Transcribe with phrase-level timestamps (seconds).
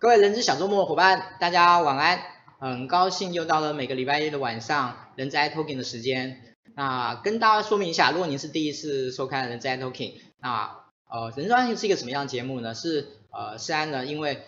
[0.00, 2.20] 各位人资小周末伙伴，大家晚安。
[2.60, 6.54] 很高兴又到了每个礼拜一的晚上，人资 i Talking 的时间。
[6.76, 10.70] 那跟大家说明一下，如果您是第一次收看人资 i Talking，那
[11.10, 12.76] 呃，人资 i Talking 是一个什么样的节目呢？
[12.76, 14.40] 是呃，虽然呢，因为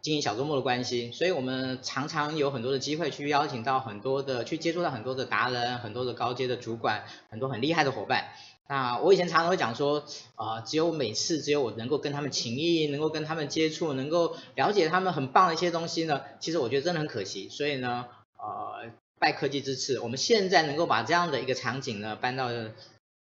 [0.00, 8.28] 经营小周末的关系，所以我们常常有很多的机会去邀请到很多的，去接触到很多的达人，很多的高阶的主管，很多很厉害的伙伴。
[8.68, 10.04] 那我以前常常会讲说，
[10.36, 17.48] 呃，只有每次只有我能够跟他们情谊，能够跟他们接触，能够了解他们很棒的一些东西呢，其实我觉得真的很可惜。
[17.48, 18.06] 所以呢，
[18.36, 22.50] 呃，拜科技之赐，我们现在能够把这样的一个场景呢搬到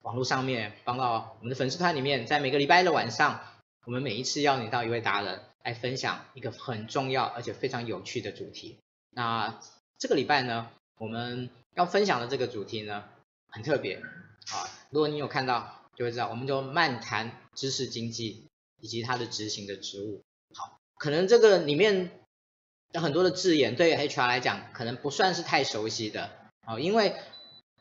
[0.03, 3.39] 网络上面，搬到我们的粉丝团里面，在每个礼拜的晚上，
[3.85, 8.77] 我们每一次邀请到一位达人来分享一个很重要而且非常有趣的主题。
[9.09, 9.59] 那
[9.97, 13.03] 这个礼拜呢，我们要分享的这个主题呢，
[13.49, 13.97] 很特别。
[13.97, 18.47] 啊，如果你有看到，就会知道，我们就漫谈知识经济
[18.79, 20.21] 以及它的执行的职务。
[20.55, 22.11] 好，可能这个里面
[22.93, 26.31] 有很多的字眼，对于 HR 来讲，可能不算是太熟悉的。
[26.61, 27.13] 啊，因为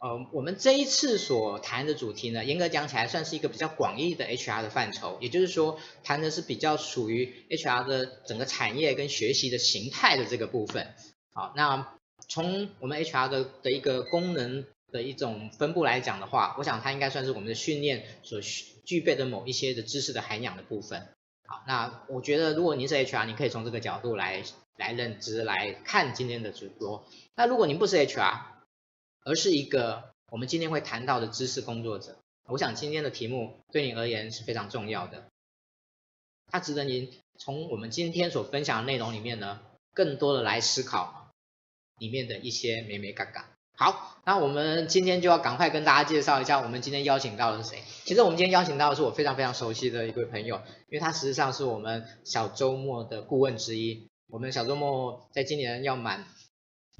[0.00, 10.94] 呃，我们这一次所谈的主题呢，严格讲起来，算是一个比较广义的 HR 的范畴，也就是说，谈的是比较属于 HR 的整个产业跟学习的形态的这个部分。
[11.32, 11.96] 好，那
[12.28, 14.64] 从我们 HR 的的一个功能。
[14.92, 18.40] 的一种分布来讲的话，我想它应该算是我们的训练所
[18.84, 21.08] 具备的某一些的知识的涵养的部分。
[21.44, 24.44] 好，那我觉得如果您是 HR，你可以从这个角度来
[24.76, 27.04] 来认知来看今天的直播。
[27.34, 28.40] 那如果您不是 HR，
[29.26, 32.16] 而是一个我们今天会谈到的知识工作者，
[32.48, 35.24] 我想今天的题目对你而言是非常重要的。
[36.46, 39.60] 它值得您从我们今天所分享的内容里面呢，
[39.92, 41.32] 更多的来思考
[41.98, 43.50] 里面的一些美美嘎嘎。
[43.74, 47.82] 好，那我们今天就要赶快跟大家介绍一下，我们今天邀请到的是谁？
[48.04, 50.56] 其实我们今天邀请到的是我非常非常熟悉的一位朋友，
[50.88, 54.06] 因为他实际上是我们小周末的顾问之一。
[54.28, 56.26] 我们小周末在今年要满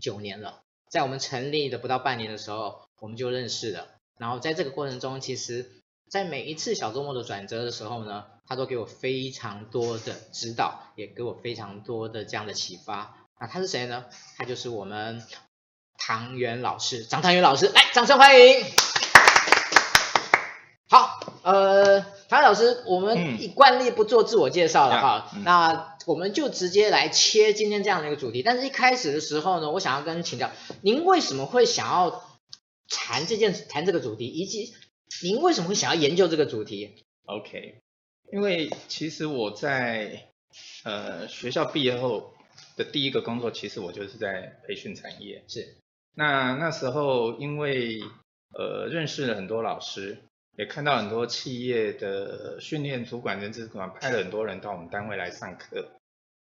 [0.01, 3.87] 九年了，在我们成立的不到半年的时候，我们就认识了。
[4.19, 5.71] 然后在这个过程中，其实，
[6.11, 13.17] 在每一次小周末的转折的时候呢，他都给我非常多的指导，也给我非常多的这样的启发。
[13.39, 14.05] 那他是谁呢？
[14.37, 15.23] 他就是我们。
[15.99, 18.63] 唐元老师，张唐元老师，来，掌声欢迎。
[20.89, 28.43] 好，呃，唐老师，我们以惯例不做自我介绍了哈，嗯、那我们就直接来切今天这样的一个主题。
[28.43, 30.51] 但是一开始的时候呢，我想要跟请教，
[30.81, 32.23] 您为什么会想要
[32.89, 34.73] 谈这件谈这个主题，以及
[35.23, 37.83] 您为什么会想要研究这个主题？OK，
[38.33, 40.29] 因为其实我在
[40.85, 42.33] 呃学校毕业后
[42.77, 45.77] 的第一个工作，其实我就是在培训产业，是。
[46.15, 48.01] 那那时候，因为
[48.55, 50.23] 呃认识了很多老师，
[50.57, 55.89] 也看到很多企业的训练主管、人资主管派了很多人到我们单位来上课。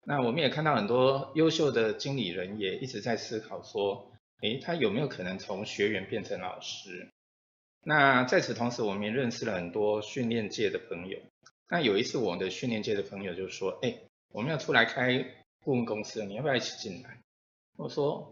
[0.06, 4.12] 那我们也看到很多优秀的经理人也一直在思考说，
[4.42, 7.09] 诶，他有没有可能从学员变成老师？
[7.83, 11.19] 那在此同时，我们也认识了很多训练界的朋友。
[11.69, 15.25] 那有一次，我的训练界的朋友就说，诶，我们要出来开
[15.63, 17.19] 顾问公司，你要不要一起进来？
[17.77, 18.31] 我说。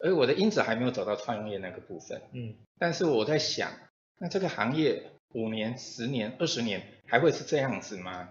[0.00, 3.72] 哎我的因子还没有走到创业那个部分，嗯，但是我在想，
[4.18, 8.28] 那这个行业五年、十年、二十年还会是这样子吗？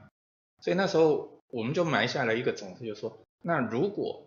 [0.62, 4.26] 所以那时候我们就埋下了一个种子，就是说，那如果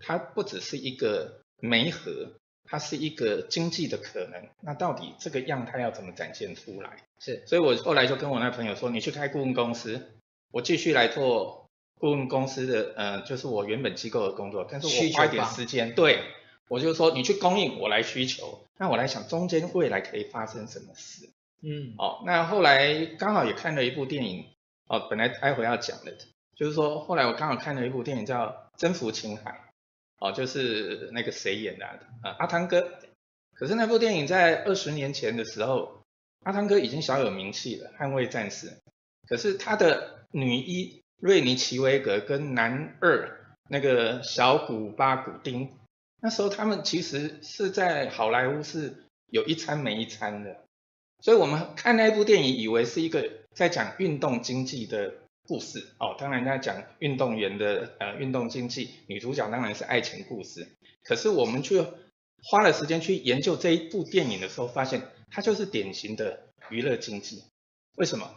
[0.00, 2.32] 它不只是一个媒合，
[2.64, 6.98] 它是一个经济的可能，那到底这个样态要怎么展现出来？
[7.18, 10.12] 是，所以我后来就跟我那朋友说，你去开顾问公司，
[10.52, 11.68] 我继续来做
[11.98, 16.22] 顾问公司的，呃，就是我原本机构的工作，但是我花一点时间，对。
[16.70, 18.64] 我就说你去供应，我来需求。
[18.78, 21.28] 那我来想中间未来可以发生什么事？
[21.62, 24.46] 嗯，哦，那后来刚好也看了一部电影，
[24.86, 26.16] 哦，本来待会要讲的，
[26.54, 28.46] 就是说后来我刚好看了一部电影叫
[28.78, 29.50] 《征服青海》，
[30.20, 31.98] 哦，就是那个谁演的啊？
[32.38, 32.88] 阿汤哥。
[33.54, 36.04] 可是那部电影在二十年前的时候，
[36.44, 38.68] 阿汤哥已经小有名气了，《捍卫战士》。
[39.26, 45.68] 可是他的女一瑞尼奇维格跟男二那个小古巴古丁。
[46.20, 48.94] 那时候他们其实是在好莱坞是
[49.26, 50.64] 有一餐没一餐的，
[51.20, 60.68] 所以我们看那部电影以为是一个在讲运动经济的故事哦，当然在讲运动员的呃运动经济，女主角当然是爱情故事。
[61.04, 61.82] 可是我们去
[62.42, 67.42] 花了时间去研究这一部电影的时候，发现它就是典型的娱乐经济。
[67.96, 68.34] 为什么？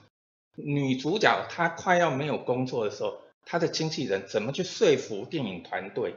[0.56, 6.16] 女主角她快要没有工作的时候，她的经纪人怎么去说服电影团队？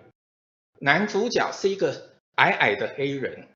[0.78, 3.48] 男主角是一个矮矮的黑人，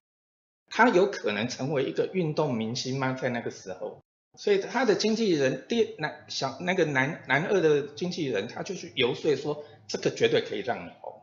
[0.69, 3.13] 他有可能成为一个运动明星吗？
[3.13, 4.01] 在那个时候，
[4.39, 11.23] 所以他的经纪人第男小那个男男二的经纪人，他就去游说说这个绝对可以让你红。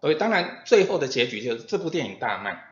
[0.00, 2.62] 所以当然最后的结局就是这部电影大卖，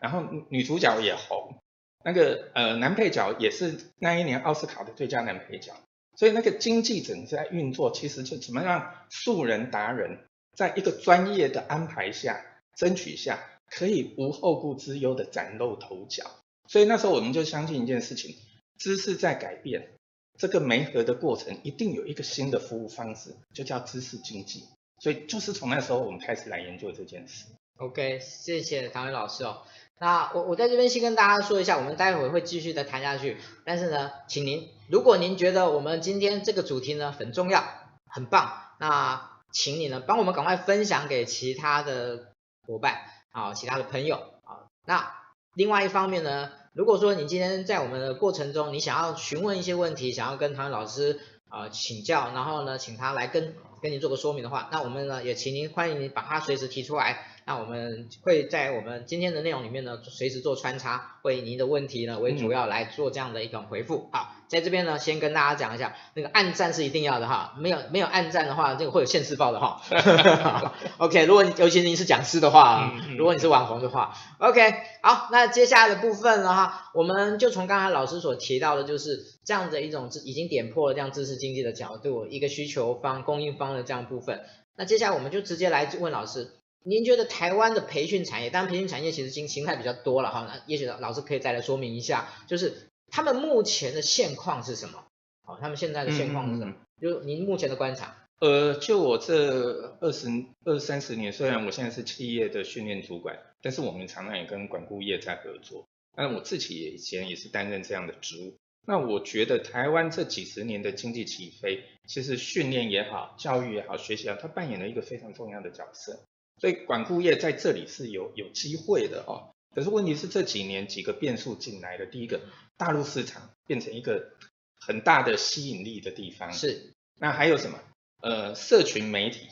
[0.00, 1.56] 然后女主角也红，
[2.04, 5.72] 那个呃男配角也是那一年奥斯卡的最佳男配角。
[6.14, 10.27] 所以那个经纪整在运作，其实就怎么让素人达人
[10.58, 13.38] 在一个专业的安排下、争取下，
[13.70, 16.24] 可以无后顾之忧的崭露头角。
[16.66, 18.34] 所以那时候我们就相信一件事情。
[18.76, 19.90] 知识在改变，
[20.36, 24.64] 这个媒合的过程一定有一个新的服务方式，就叫知识经济。
[24.98, 27.44] 所以就是从那时候我们开始来研究这件事。
[27.76, 29.62] OK，谢谢唐伟老师哦。
[30.00, 33.36] 那我我在这边先跟大家说一下，我们待会会继续的谈下去。
[33.64, 37.64] 但是呢，请您，如果您觉得我们今天这个主题呢很重要、
[38.08, 42.32] 很棒，那请你呢帮我们赶快分享给其他的
[42.66, 43.00] 伙伴
[43.32, 44.68] 啊，其他的朋友啊。
[44.84, 45.14] 那
[45.54, 57.26] 另外一方面呢，如果说你今天在我们的过程中，你想要询问一些问题，想要跟唐老师啊、请教，然后呢，请他来跟跟你做个说明的话，那我们呢也请您欢迎您把它随时提出来。
[57.48, 64.10] 那我们会在我们今天的内容里面呢，随时做穿插，以您的问题呢为主要来做这样的一种回复。
[64.12, 69.80] 好，在这边呢，先跟大家讲一下，那个暗赞是一定要的哈，没有没有暗赞的话，这个会有现世报的哈。
[70.98, 84.42] OK，如果尤其您是讲师的话，如果你是网红的话，OK，好，那接下来的部分的话，我们就从刚才老师所提到的，就是这样的一种已经点破了这样知识经济的角度，一个需求方、供应方的这样部分。
[84.76, 86.57] 那接下来我们就直接来问老师。
[86.84, 95.04] 您觉得台湾的培训产业，当然培训产业其实形形态比较多了哈，那也许老师可以再来说明一下，就是他们目前的现况是什么？
[95.44, 96.72] 好，他们现在的现况是什么？
[96.72, 98.16] 嗯、就您目前的观察。
[98.40, 100.28] 呃，就我这二十
[100.64, 105.88] 二三十年，虽然我现在是企业的训练主管，但是我们常常也跟管顾业在合作。
[106.16, 108.56] 那我自己也以前也是担任这样的职务。
[108.86, 116.20] 那我觉得台湾这几十年的经济起飞，其实训练也好，教育也好，学习也好，它扮演了一个非常重要的角色。
[116.60, 122.40] 所以管顾业在这里是有有机会的哦，可是问题是这几年几个变数进来的，第一个
[122.76, 124.32] 大陆市场变成一个
[124.80, 126.94] 很大的吸引力的地方，是。
[127.20, 127.78] 那还有什么？
[128.20, 129.48] 呃，社群媒体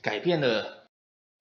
[0.00, 0.88] 改变了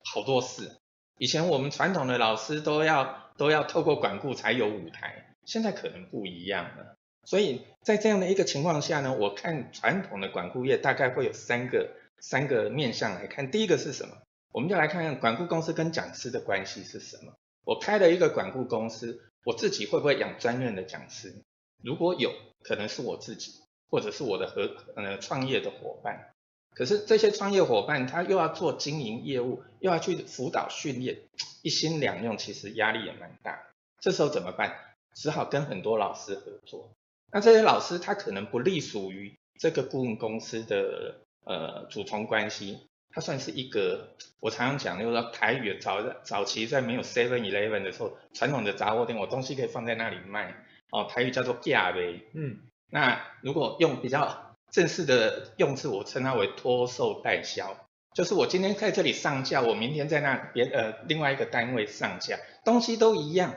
[0.03, 0.71] 好多事。
[1.17, 6.97] 以前我们传统的老师都要都要透过管顾才有舞台，现在可能不一样了。
[7.25, 14.17] 所以在这样的一个情况下呢，我看传统的管顾业大概会有三个三个面向来看，第一个是什么？
[14.51, 17.33] 我们就来看看管顾公司跟讲师的关系是什么。
[17.65, 21.43] 我开了一个管顾公司，我自己会不会养专任的讲师？
[21.83, 23.53] 如果有，可能是我自己，
[23.91, 26.31] 或者是我的合呃创业的伙伴。
[26.73, 31.19] 可是这些创业伙伴他又要做经营业务，又要去辅导训练，
[31.61, 33.67] 一心两用，其实压力也蛮大。
[33.99, 34.75] 这时候怎么办？
[35.13, 36.91] 只好跟很多老师合作。
[37.31, 42.88] 那这些老师他可能不隶属于这个顾问公司的呃主从关系。
[43.11, 50.55] 它算是一个，我常常讲，就是说台语早早期在没有 Seven Eleven 的时候，传统的杂货店，我东西可以放在那里卖，
[50.91, 63.55] 哦，台语叫做架呗，嗯，那如果用比较正式的用词，我称它为托售代销，就是我今天在这里上架，我明天在那别呃另外一个单位上架，东西都一样，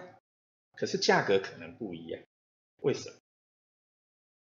[0.76, 2.22] 可是价格可能不一样，
[2.80, 3.16] 为什么？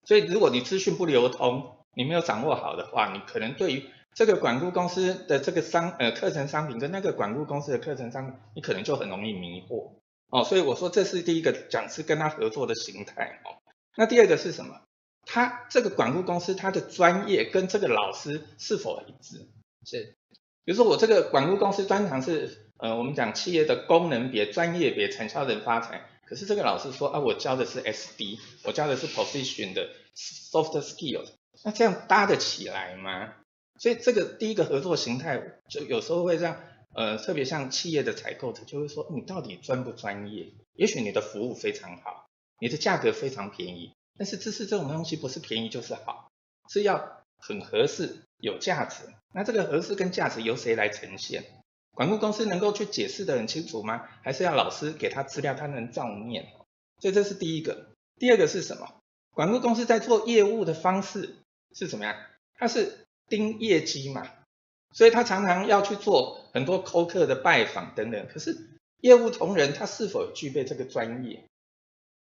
[0.03, 9.91] 所以如果你资讯不流通，你没有掌握好的话，你可能对于这个管顾公司的这个商呃课程商品跟那个管顾公司的课程商品，你可能就很容易迷惑
[10.29, 10.43] 哦。
[10.45, 13.59] 所以我说这是第一个讲师跟他合作的形态哦。
[13.97, 14.81] 那第二个是什么？
[15.25, 19.47] 他这个管顾公司他的专业跟这个老师是否一致？
[19.85, 20.15] 是，
[20.63, 31.31] 比如说我这个管顾公司专长是呃我们讲企业的功能别、专业别、产销人发财，可是这个老师说啊我教的是 SD，我教的是 position 的 soft skills，
[31.63, 33.33] 那这样搭得起来吗？
[33.77, 36.57] 所以这个第一个合作形态，就有时候会让
[36.93, 40.47] 呃特别像企业的采购者就会说，你到底专不专业？
[40.73, 42.27] 也许你的服务非常好，
[42.59, 46.31] 你的价格非常便宜，但是知识这种东西不是便宜就是好，
[46.69, 49.03] 是要很合适、有价值。
[49.33, 51.43] 那这个合适跟价值由谁来呈现？
[51.91, 54.07] 管顾公司能够去解释得很清楚吗？
[54.21, 56.53] 还是要老师给他资料，他能照念？
[57.01, 57.87] 所以这是第一个。
[58.17, 59.01] 第二个是什么？
[59.33, 61.35] 管顾公司在做业务的方式
[61.73, 62.15] 是怎么样？
[62.57, 63.04] 它是。
[63.27, 64.29] 盯业绩嘛，
[64.93, 68.27] 所以他常常要去做很多扣客的拜访等等。
[68.27, 68.57] 可是
[69.01, 71.43] 业务同仁他是否具备这个专业，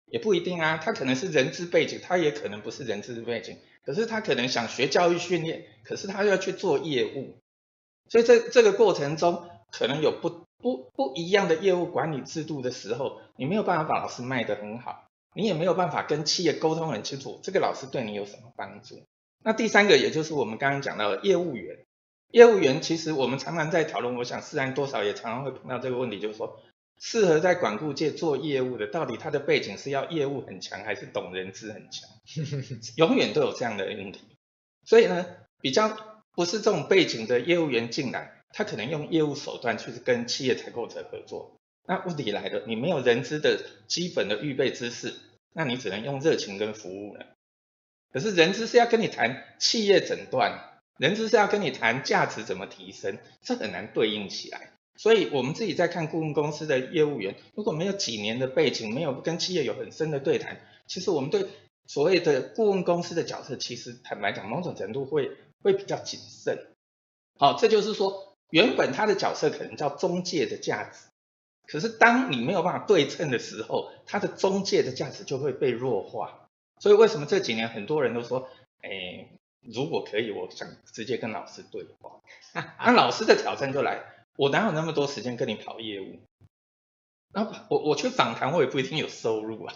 [0.07, 0.77] 也不一定啊。
[0.77, 3.59] 他可能是人资背景，他也可能不是人资背景。
[3.85, 7.37] 可是他可能想学教育训练，可是他要去做业务。
[8.09, 15.07] 所以这这个过程中，可能有不不不一样的业务管理制度的时候，你没有办法把老师卖得很好。
[15.37, 19.03] 你也没有办法跟企业沟通很清楚，这个老师对你有什么帮助？
[19.45, 21.85] 那第三个，也就是我们刚刚讲到的业务员。
[22.31, 26.61] 业务员其实我们常常在讨论，我想自然多少也常常会碰到这个问题，就是说，
[26.99, 32.09] 适合在管顾界做业务的，到底他的背景是要业务很强，还是懂人资很强？
[32.97, 34.21] 永远都有这样的问题。
[34.85, 35.27] 所以呢，
[35.61, 35.95] 比较
[36.35, 41.55] 不是这种背景的业务员进来，他可能用业务手段去跟企业采购者合作。
[41.87, 45.15] 那问题来了，你没有人资的基本的预备知识，
[45.53, 47.27] 那你只能用热情跟服务了。
[48.15, 50.71] 可是人资是要跟你谈企业诊断。
[50.97, 54.71] 人资是要跟你谈价值怎么提升，这很难对应起来。
[54.95, 61.49] 所以我们自己在看顾问公司的业务员，如果没有几年的背景，没有跟企业有很深的对谈，其实我们对
[61.89, 65.33] 所谓的顾问公司的角色，其实坦白讲，某种程度会
[65.65, 66.69] 会比较谨慎。
[67.41, 71.09] 好，这就是说，原本他的角色可能叫中介的价值，
[71.67, 76.44] 可是当你没有办法对称的时候，他的中介的价值就会被弱化。
[76.85, 78.47] 所以为什么这几年很多人都说，
[78.83, 79.31] 哎。
[79.67, 82.21] 如果可以，我想直接跟老师对话。
[82.85, 84.03] 那老师的挑战就来，
[84.37, 86.21] 我哪有那么多时间跟你跑业务？
[87.33, 89.75] 那我我去访谈，我也不一定有收入啊。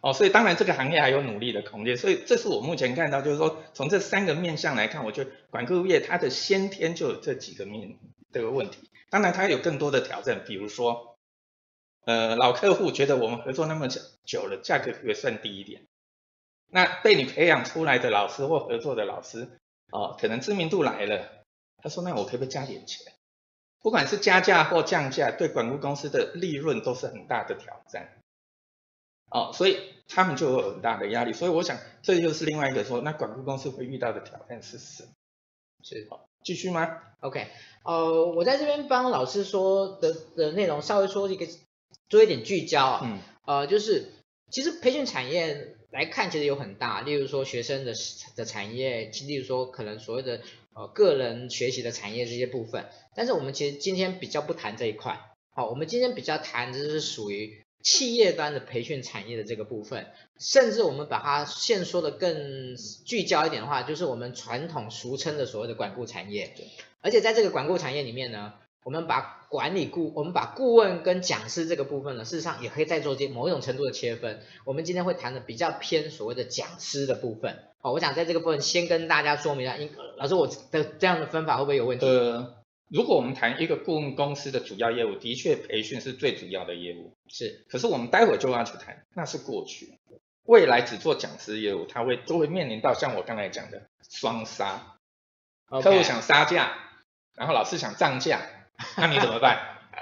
[0.00, 1.96] 哦，所以当然这个行业还有努力的空间。
[1.96, 7.96] 所以这是我目前看到，就是说从这三个面向来看，我觉得管顾业它的先天就有这几个面
[8.32, 8.90] 这个问题。
[9.08, 11.16] 当然它有更多的挑战，比如说，
[12.06, 15.86] 呃，老客户觉得我们合作那么久久了，价格可不可以算低一点？
[16.74, 19.46] 那被你培养出来的老师或合作的老师，
[19.90, 21.44] 哦，可能知名度来了，
[21.82, 23.12] 他说，那我可不可以加点钱？
[23.82, 28.16] 不管是加价或降价，对管顾公司的利润都是很大的挑战。
[29.30, 31.34] 哦，所以他们就有很大的压力。
[31.34, 35.10] 所以我想，这就是另外一个说，那管顾公司会遇到的挑战是什么？
[35.82, 36.08] 是，
[36.42, 37.48] 继续吗？OK，
[37.84, 41.46] 呃，我在这边帮老师说的的内容稍微说一个，
[42.08, 44.10] 做一点聚焦啊，嗯，呃，就是
[44.50, 45.76] 其实培训产业。
[45.92, 47.92] 来看，其实有很大，例如说学生的
[48.34, 50.40] 的产业，例如说可能所谓的
[50.72, 52.86] 呃个人学习的产业这些部分。
[53.14, 55.20] 但是我们其实今天比较不谈这一块，
[55.54, 60.06] 好，我们今天比较谈的是属于企业端的培训产业的这个部分，
[60.40, 66.54] 甚至我们把它现说的更聚焦一点的话，就是我们传统俗称的所谓的管顾产业。
[67.02, 68.54] 而且在这个管顾产业里面呢。
[68.84, 74.40] 我们把管理顾，我们把顾问跟讲师这个部分呢，事实上也可以再做些某一种程度的切分。
[74.64, 77.62] 我们今天会谈的比较偏所谓的讲师的部分。
[77.78, 82.06] 好，我想在这个部分先跟大家说明一下，因老师我的这样的分法会不会有问题？
[82.06, 87.66] 呃，如果我们谈一个顾问公司的主要业务，的确培训是最主要的业务，是。
[87.68, 89.98] 可是我们待会就要去谈，那是过去，
[90.44, 94.96] 未来只做讲师业务，他会都会面临到像我刚才讲的双杀.
[95.68, 96.72] 客户想杀价，
[97.34, 98.40] 然后老师想涨价。
[98.96, 99.58] 那你怎么办？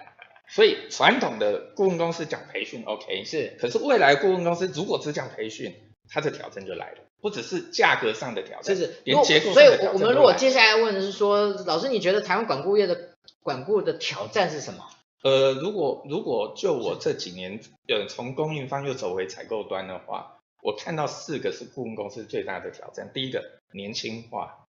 [0.48, 5.72] 所以传统的顾问公司讲培训，OK 是，可是未来顾问公司如果只讲培训，
[6.08, 9.98] 它的挑战就来了，不只是价格上的挑战，是是，连结构上的挑战。
[9.98, 13.10] 所以，我们如果接下来问的是说，老师你觉得台湾管顾业的
[13.44, 14.84] 管顾的挑战是什么？
[15.22, 23.10] 呃，如果如果就我这几年呃从供应方又走回采购端的话，我看到四个是顾问公司最大的挑战。
[23.14, 24.66] 第一个，年轻化，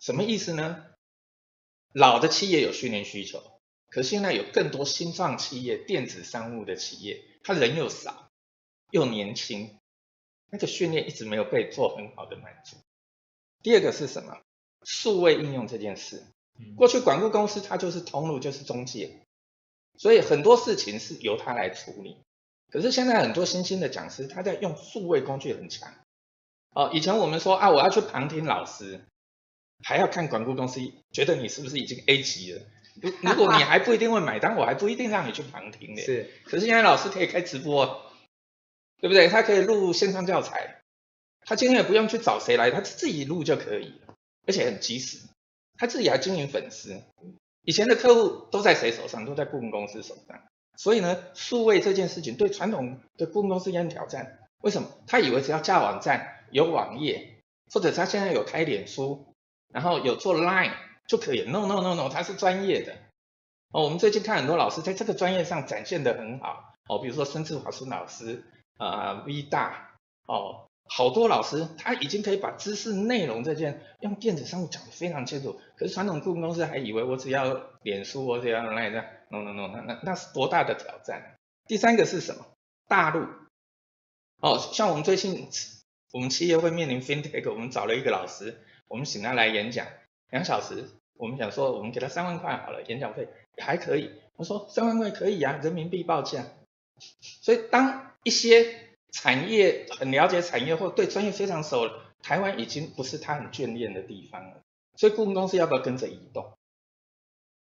[0.00, 0.84] 什么意思呢？
[1.92, 3.42] 老的企业有训练需求，
[3.88, 8.30] 可现在有更多新创企业、电子商务的企业，他人又少，
[8.90, 9.76] 又年轻，
[10.50, 12.76] 那个训练一直没有被做很好的满足。
[13.62, 14.38] 第二个是什么？
[14.84, 16.24] 数位应用这件事，
[16.76, 19.26] 过去管顾公司它就是通路，就是中介，
[19.98, 22.16] 所以很多事情是由它来处理。
[22.70, 25.92] 可是现在很多新兴的讲师，他在用数位工具很强。
[26.70, 29.04] 哦，以前我们说啊，我要去旁听老师。
[29.82, 30.80] 还要看管顾公司
[31.12, 32.62] 觉得你是不是已经 A 级了。
[33.00, 36.02] 如如果你还不一定会买单，我还不一定让你去旁听的。
[36.02, 38.02] 是，可是现在老师可以开直播，
[39.00, 39.28] 对不对？
[39.28, 40.82] 他可以录线上教材，
[41.46, 44.14] 他今天也不用去找谁来，他自己录就可以了，
[44.46, 45.18] 而且很及时。
[45.78, 47.00] 他自己还经营粉丝，
[47.62, 49.24] 以前的客户都在谁手上？
[49.24, 50.42] 都在顾问公司手上。
[50.76, 54.40] 所以呢，数位这件事情对传统的顾问公司也很挑战。
[54.62, 54.90] 为什么？
[55.06, 57.38] 他以为只要架网站、有网页，
[57.72, 59.29] 或者他现在有开脸书。
[59.72, 60.72] 然后有做 Line
[61.06, 62.94] 就可以，No No No No，他是专业的。
[63.72, 66.74] 哦，我们最近看很多老师在这个专业上展现得很好。
[66.88, 68.44] 哦，比如说孙志华孙老师，
[68.78, 69.92] 啊、V 大，
[70.26, 75.60] 哦，好多老师他已经可以把知识内容这件用电子商务讲得非常清楚。
[75.76, 81.36] 可是传统顾问公司还以为我只要脸书，我只要 Line 这样，No No No，那那那是多大的挑战？
[81.68, 82.44] 第三个是什么？
[82.88, 83.24] 大陆。
[84.40, 85.48] 哦，像我们最近
[86.12, 88.60] 我们企业会面临 FinTech，我们找了一个老师。
[88.90, 89.86] 我们请他来演讲
[90.30, 94.10] 两小时，我们想说我们给他三万块好了，演讲费还可以。
[94.34, 96.44] 我说三万块可以啊，人民币报价。
[97.40, 101.88] 所以当一些产业很了解产业或对专业非常熟，
[102.20, 104.60] 台湾已经不是他很眷恋的地方了。
[104.96, 106.52] 所以顾问公司要不要跟着移动？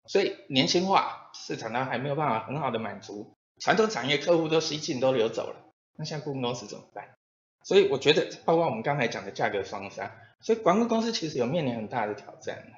[0.05, 7.15] 所以年轻化市场呢还没有办法很好的满足，传统产业客户都西进都流走了，那现在顾问公司怎么办？
[7.63, 12.71] 所以我觉得，包括我们刚才讲的价格双杀，所以广告公司其实有面临很大的挑战。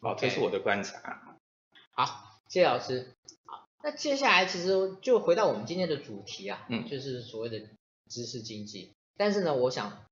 [0.00, 1.38] 哦，这是我的观察。
[1.92, 3.14] 好，谢谢老师。
[3.44, 7.60] 好，那接下来其实就回到我们今天的主题啊，嗯，就是所谓的
[8.08, 8.92] 知识经济。
[9.16, 10.04] 但是呢，我想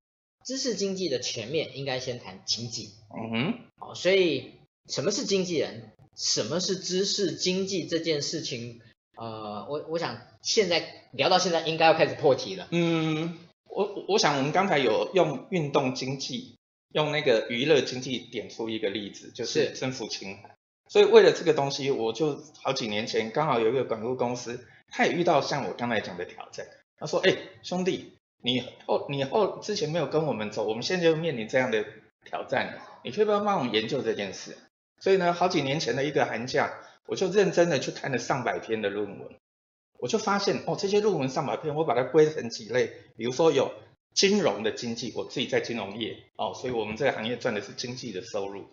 [0.45, 2.95] 知识经济的前面应该先谈经济。
[3.15, 3.59] 嗯哼。
[3.79, 4.55] 好，所以
[4.89, 5.93] 什么是经纪人？
[6.17, 8.81] 什么是知识经济这件事情？
[9.17, 12.69] 呃，我我想现在聊到现在，应该要开始破题了。
[12.71, 13.39] 嗯。
[13.69, 16.56] 我我想我们刚才有用运动经济，
[16.97, 20.57] 用那个娱乐经济点出一个例子，就是征服青海。
[20.89, 26.67] 所以为了这个东西，我就好几年前刚好有一个管顾公司，他也遇到像我刚才讲的挑战。
[26.99, 31.85] 他说：“哎，兄弟，你后你后之前没有跟我们走，我们现在就面临这样的
[32.25, 34.57] 挑战了，你可不可以帮我们研究这件事？”
[34.99, 36.73] 所以呢，好几年前的一个寒假，
[37.05, 39.29] 我就认真的去看了上百篇的论文。
[39.99, 43.75] 我就发现哦，这些论文上百篇，我把它归成几类，比如说有
[44.17, 48.65] 金融的经济，我自己在金融业哦，所以我们这个行业赚的是经济的收入。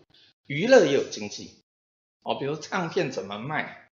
[0.47, 1.61] 娱乐也有经济
[2.23, 3.89] 哦，比如唱片怎么卖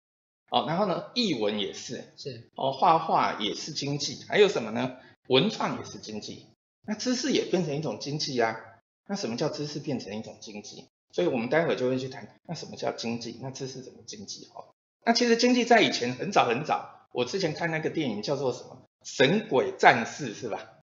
[0.50, 4.96] 哦，然后呢，译文也是是哦，画画也是经济，还有什么呢？
[5.28, 6.46] 文创也是经济，
[6.86, 8.58] 那知识也变成一种经济啊。
[9.06, 10.88] 那什么叫知识变成一种经济？
[11.12, 13.38] 所以我们待会就会去谈，那什么叫经济？
[13.42, 14.48] 那知识怎么经济？
[14.54, 17.08] 哦，那其实经济在以前很早很早。
[17.12, 20.73] 我之前看那个电影叫做什么《神鬼战士》是吧？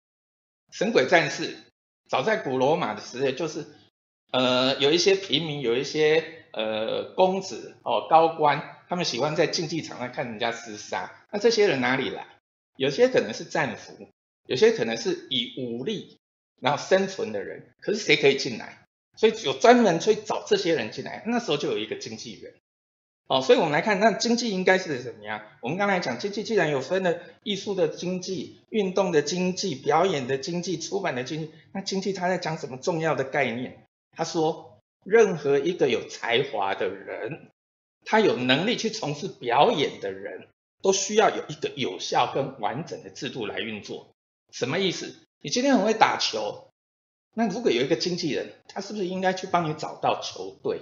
[0.71, 1.57] 神鬼战士
[2.07, 3.65] 早在古罗马的时代，就是
[4.31, 11.11] 呃有一些平民，有一些呃公子哦高官，他们喜欢在竞技场上看人家厮杀。
[11.31, 12.25] 那这些人哪里来？
[12.77, 14.09] 有些可能是战俘，
[14.47, 16.19] 有些可能是以武力
[16.61, 17.73] 然后生存的人。
[17.79, 18.85] 可是谁可以进来？
[19.17, 21.23] 所以有专门去找这些人进来。
[21.27, 22.53] 那时候就有一个经纪人。
[23.31, 25.41] 哦，所以我们来看，那经济应该是怎么样？
[25.61, 33.85] 我们刚才讲，经济既然有分了艺术的经济、运动的经济、表演的经济、出版的经济，那经济它在讲什么重要的概念？
[34.17, 37.47] 他说，任何一个有才华的人，
[38.03, 40.49] 他有能力去从事表演的人，
[40.81, 44.09] 都需要有一个有效跟完整的制度来运作。
[44.51, 45.15] 什么意思？
[45.39, 46.67] 你今天很会打球，
[47.33, 50.81] 那如果有一个经纪人，他是不是应该去帮你找到球队？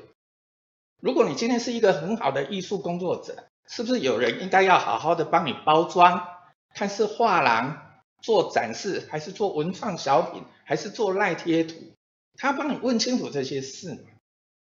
[1.00, 6.28] 如果你今天是一个很好的艺术工作者，是不是有人应该要好好的帮你包装？
[6.74, 11.76] 看是画廊做展示，还是做文创小品，还是做赖贴图？
[12.36, 14.02] 他帮你问清楚这些事嘛，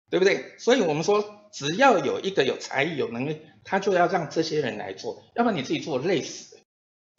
[0.10, 0.56] 对不对？
[0.58, 6.58] 所以我们说，只要有一个有才艺、有能力，他就要让这些人来做，要不然你自己做累死。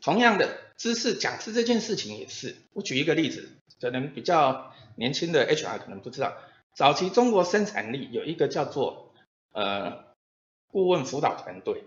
[0.00, 2.56] 同样的，知识讲师这件事情也是。
[2.72, 6.32] 我举一个例子，可能比较年轻的 HR 可能不知道。
[6.74, 9.01] 早期中国生产力有一个叫做
[9.52, 10.04] 呃
[10.68, 11.84] 顾问辅导团队，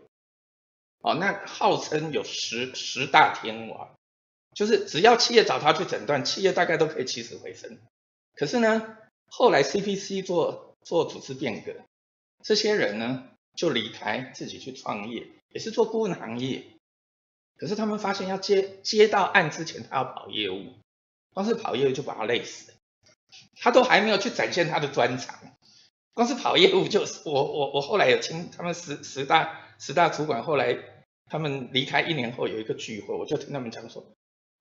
[1.00, 3.96] 哦，那号称有十十大天王，
[4.54, 7.78] 就是只要企业找他去诊断，企业大概都可以起死回生。
[8.36, 8.98] 可是呢，
[9.28, 11.74] 后来 CPC 做做组织变革，
[12.44, 16.64] 这些人呢就离开自己去创业，也是做顾问行业。
[17.58, 20.74] 可是他们发现要接接到案之前，他要跑业务，
[21.34, 22.78] 光是跑业务就把他累死了。
[23.56, 25.55] 他都还没有去展现他的专长，
[26.16, 30.76] 光是跑业务就是 我我我后来有听他们十十大十大主管后来
[31.28, 34.04] 他们离开一年后有一个聚会，我就听他们讲说，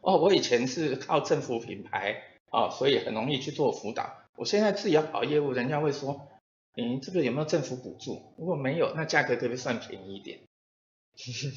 [0.01, 6.29] 哦，我以前是靠政府品牌啊，所以很容易去做辅导，我现在自己要跑业务，人家会说，
[6.75, 8.35] 你这个有没有政府补助？
[8.38, 10.40] 如果没有，那价格可不可以算便宜一点？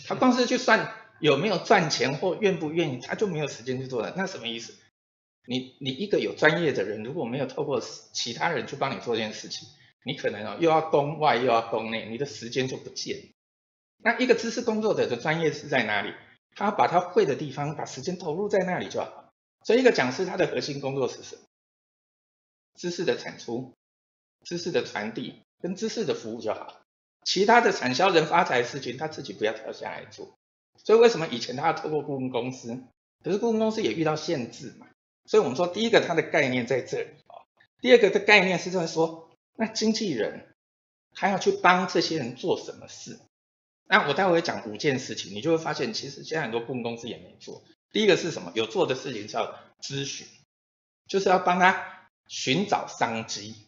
[0.07, 4.75] 他光是去算有没有赚钱或愿不愿意，他就没有时间去做了，那什么意思？
[5.47, 7.81] 你你一个有专业的人，如果没有透过
[8.11, 9.67] 其他人去帮你做这件事情，
[10.07, 13.33] 你可能哦又要攻外又要攻内，你的时间就不见。
[13.97, 16.13] 那一个知识工作者的专业是在哪里？
[16.55, 19.33] 他把他会的地方，把时间投入在那里就好。
[19.63, 21.41] 所以一个讲师他的核心工作是什么？
[22.75, 23.73] 知识的产出、
[24.45, 26.77] 知识的传递跟知识的服务就好。
[27.25, 30.37] 其他的产销人发财的事情，他自己不要跳下来做。
[30.83, 32.81] 所以为什么以前他要透过顾问公司？
[33.23, 34.87] 可是顾问公司也遇到限制嘛。
[35.25, 37.43] 所以我们说，第一个它的概念在这里哦，
[37.81, 39.26] 第二个的概念是在说，
[39.57, 40.55] 那经纪人
[41.13, 43.19] 他要去帮这些人做什么事？
[43.87, 47.63] 那我待会讲五件事情，你就会发现，其实现在很多顾问公司也没做。
[47.91, 48.51] 第一个是什么？
[48.55, 50.27] 有做的事情叫咨询，
[51.07, 53.67] 就是要帮他寻找商机，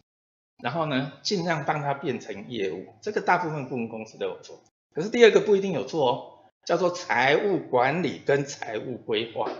[0.63, 2.95] 然后呢，尽量帮他变成业务。
[3.01, 4.61] 这个大部分顾问公司都有做。
[4.93, 6.35] 可是第二个不一定有做哦。
[6.65, 9.51] 叫做财务管理跟财务规划。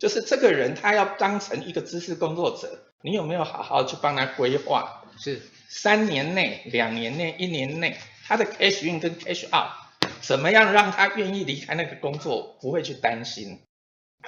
[0.00, 5.04] 就是这个人他要当成一个知识工作者，你有没有好好去帮他规划？
[5.18, 9.72] 是三年内、两年内、一年内，他的 cash in 跟 cash out，
[10.20, 13.60] 怎么样让他愿意离开那个工作，不会去担心，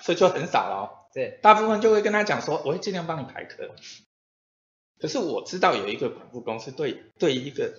[0.01, 1.09] 所以就很少了。
[1.15, 3.75] 对，大部分就会跟他讲说，我会尽量帮你排课。
[5.01, 7.73] 可是我知道有一个管顾公司对对一个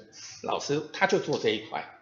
[0.43, 1.99] 老师，他就做这一块。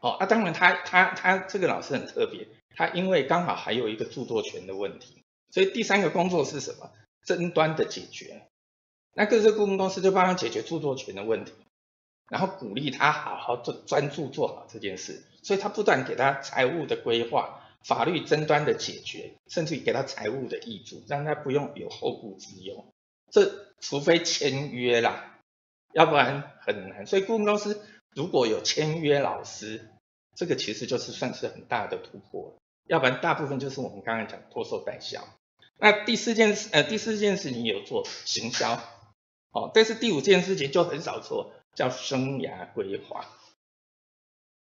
[0.00, 6.90] 哦，啊，当然他他他这个老师很特别，他因为刚好还有一个著作权的问题，所以第三个工作是什么？
[7.24, 8.42] 争端的解决。
[9.14, 11.52] 那各个顾问公司就帮他解决著作权的问题，
[12.30, 17.58] 然后鼓励他好好做专注做好这件事，所以他不断给他财务的规划。
[17.84, 22.84] 法律争端的解决，甚至于给他财务的挹注，让他不用有后顾之忧。
[23.28, 25.40] 这除非签约啦，
[25.92, 27.04] 要不然很难。
[27.08, 29.90] 所以顾问公司如果有签约老师，
[30.36, 32.54] 这个其实就是算是很大的突破。
[32.86, 35.20] 要不然大部分就是我们刚刚讲托售代销。
[35.82, 38.80] 那第四件事，呃，第四件事你有做行销，
[39.50, 43.26] 哦，但是第五件事情就很少做，叫生涯规划。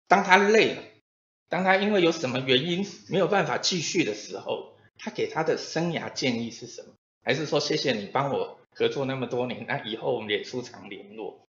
[0.08, 0.82] 当他累了。
[1.50, 6.94] 当他因为有什么原因没有办法继续的时候，他给他的生涯建议是什么？
[7.22, 11.46] 还是说谢谢你帮我合作那么多年，那以后我们也出场联络。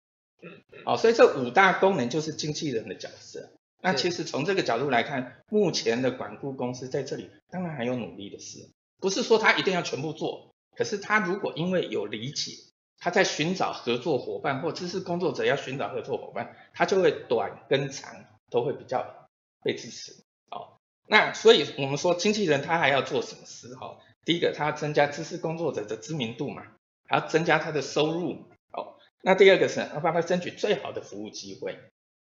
[0.87, 3.51] 哦，所以这五大功能就是经纪人的角色。
[3.83, 8.71] 那其实从这个角度来看，目前的管顾公司在这里当然还有努力的事，
[9.03, 10.55] 不是说他一定要全部做。
[10.75, 12.53] 可是他如果因为有理解，
[12.97, 19.19] 他在寻找合作伙伴或知识工作者要寻找合作伙伴，他就会短跟长都会比较。
[19.65, 23.77] 被支持，好，那所以我们说经纪人他还要做什么事？
[23.77, 26.65] 哈，第一个他要增加知识工作者的知名度嘛，
[27.07, 31.79] 还要增加他的收入，好，那第二个是要帮他争取最好的服务机会，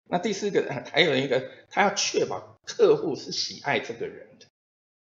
[0.10, 4.48] 那第四个 还有一个他要确保客户是喜爱这个人的，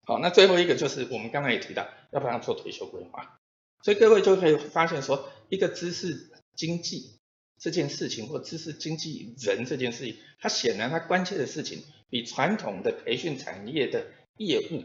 [0.06, 3.40] 好，那最后一个就是我们刚才也提到要帮他做退休规划，
[3.82, 7.20] 所以各位就可以发现说一个知识经济
[7.60, 11.84] 这件事情或知识经纪人这件事情，他显然他关切的事情。
[12.08, 14.06] 比传统的培训产业的
[14.38, 14.84] 业务，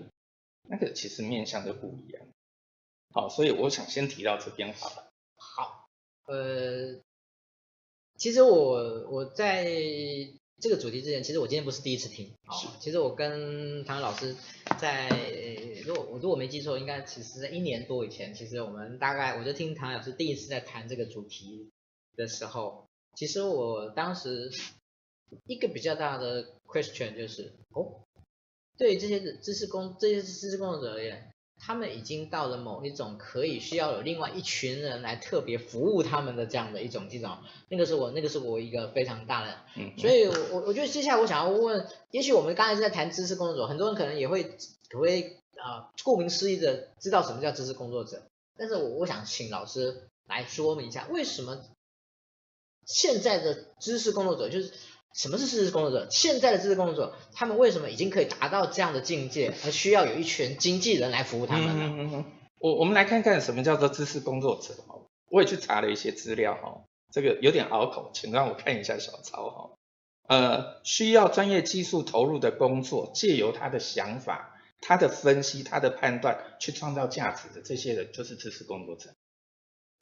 [0.62, 2.26] 那个其实面向都不一样。
[3.12, 5.12] 好，所以我想先提到这边好了。
[5.37, 5.90] 好，
[6.24, 6.98] 呃，
[8.16, 9.64] 其实我我在
[10.61, 12.33] 这个主题之前，其实我今天不是第一次听。
[12.44, 14.37] 好，其实我跟唐老师
[14.79, 15.09] 在，
[15.85, 21.70] 如果我如果没记错，应该其实在一年多以前，其实我们大概我就听唐老师第一次在谈这个主题
[22.16, 24.51] 的时候，其实我当时。
[25.46, 28.03] 一个比较大的 question 就是，哦，
[28.77, 37.37] 对于这些知识工这些知识工作者而言，他们已经到了某一种可以需要有另外一群人来特别服务他们的这样的一种这种，
[37.68, 44.57] 那个是我那个是我一个非常大的，嗯，所以我我觉得接下来我想要问，也许我们刚才是在谈知识工作者，很多人可能也会
[44.88, 48.23] 可会啊，顾名思义的知道什么叫知识工作者，
[48.57, 51.62] 但是我我想请老师来说明一下，为什么
[52.87, 54.73] 现在的知识工作者就是。
[55.14, 56.07] 什么是知识工作者？
[56.11, 62.25] 现在的知识工作者，他们为什么已经可以达到这样的境界，而需要有一群经纪人来服务他们呢？
[62.59, 64.75] 我我们来看看什么叫做知识工作者。
[65.31, 69.70] 我也去查了一些资料哈，这个有点拗口，请让我看一下小抄哈。
[70.29, 79.11] 呃，需要专业技术投入的工作，借由他的想法、他的分析、他的判断去创造价值的这些人，就是知识工作者。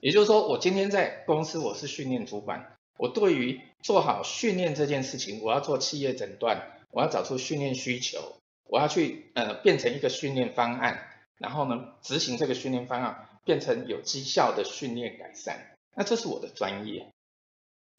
[0.00, 2.77] 也就是说，我今天在公司，我是训练主管。
[2.98, 11.08] 我对于做好训练这件事情，我要做企业诊断，我要找出训练需求，我要去呃变成一个训练方案，
[11.38, 17.08] 然后呢执行这个训练方案，变成有绩效的训练改善，那这是我的专业。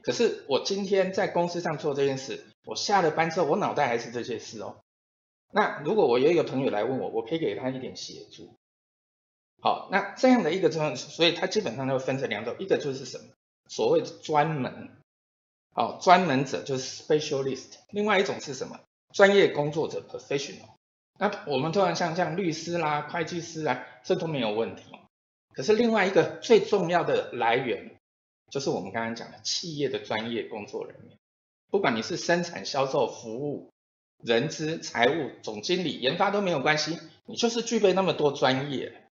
[0.02, 4.76] 可是我今天在公司上做这件事，我下了班之后，我脑袋还是这些事哦。
[5.52, 8.54] 那如果我有一个朋友来问我，我可以给他一点协助。
[9.62, 13.24] 好，那这样的一个状况，所以它基本上就分成两种，一个就是什么？
[13.70, 14.90] 所谓的专门，
[15.76, 17.76] 哦，专门者就是 specialist。
[17.90, 18.80] 另外一种是什么？
[19.14, 20.68] 专业工作者 professional。
[21.18, 24.84] 那我们通常像像律师啦、会计师啊，这都没有问题。
[25.54, 27.96] 可是另外一个最重要的来源，
[28.50, 31.16] 就是我们刚刚讲的企业的专业工作人员。
[31.70, 33.70] 不管你是生产、销售、服务、
[34.24, 39.06] 人资、财务、总经理、研发都没有关系，你就是具备那么多专业。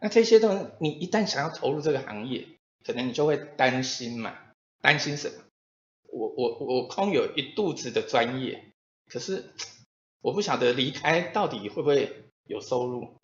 [0.00, 2.46] 那这些东西，你一旦想要投入这个行业，
[2.84, 4.36] 可能你就会担心嘛，
[4.80, 5.34] 担心什么？
[6.12, 8.72] 我我我空有一肚子的专业，
[9.10, 9.52] 可是
[10.20, 13.16] 我不晓得离开到底会不会有收入，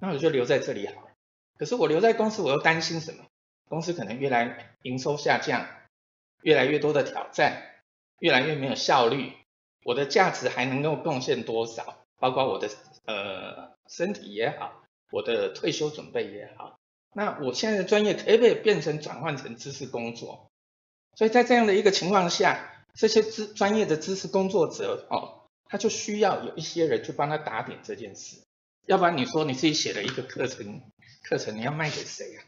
[0.00, 1.08] 那我就留在这里好了。
[1.56, 3.24] 可是我留在公司，我又担心什么？
[3.68, 5.66] 公司可能越来营收下降，
[6.42, 7.82] 越来越多的挑战，
[8.18, 9.32] 越来越没有效率，
[9.84, 12.04] 我的价值还能够贡献多少？
[12.18, 12.68] 包括我的
[13.06, 16.75] 呃身体也好，我的退休准备也好。
[17.16, 20.50] 那我现在的专业可不可以变成转换成知识工作？
[21.14, 28.42] 所以在这样的一个情况下，这些知专业的知识工作者哦，他就需要有一些人去帮他打点这件事。
[28.84, 30.82] 要不然你说你自己写了一个课程，
[31.22, 32.42] 课程你要卖给谁呀？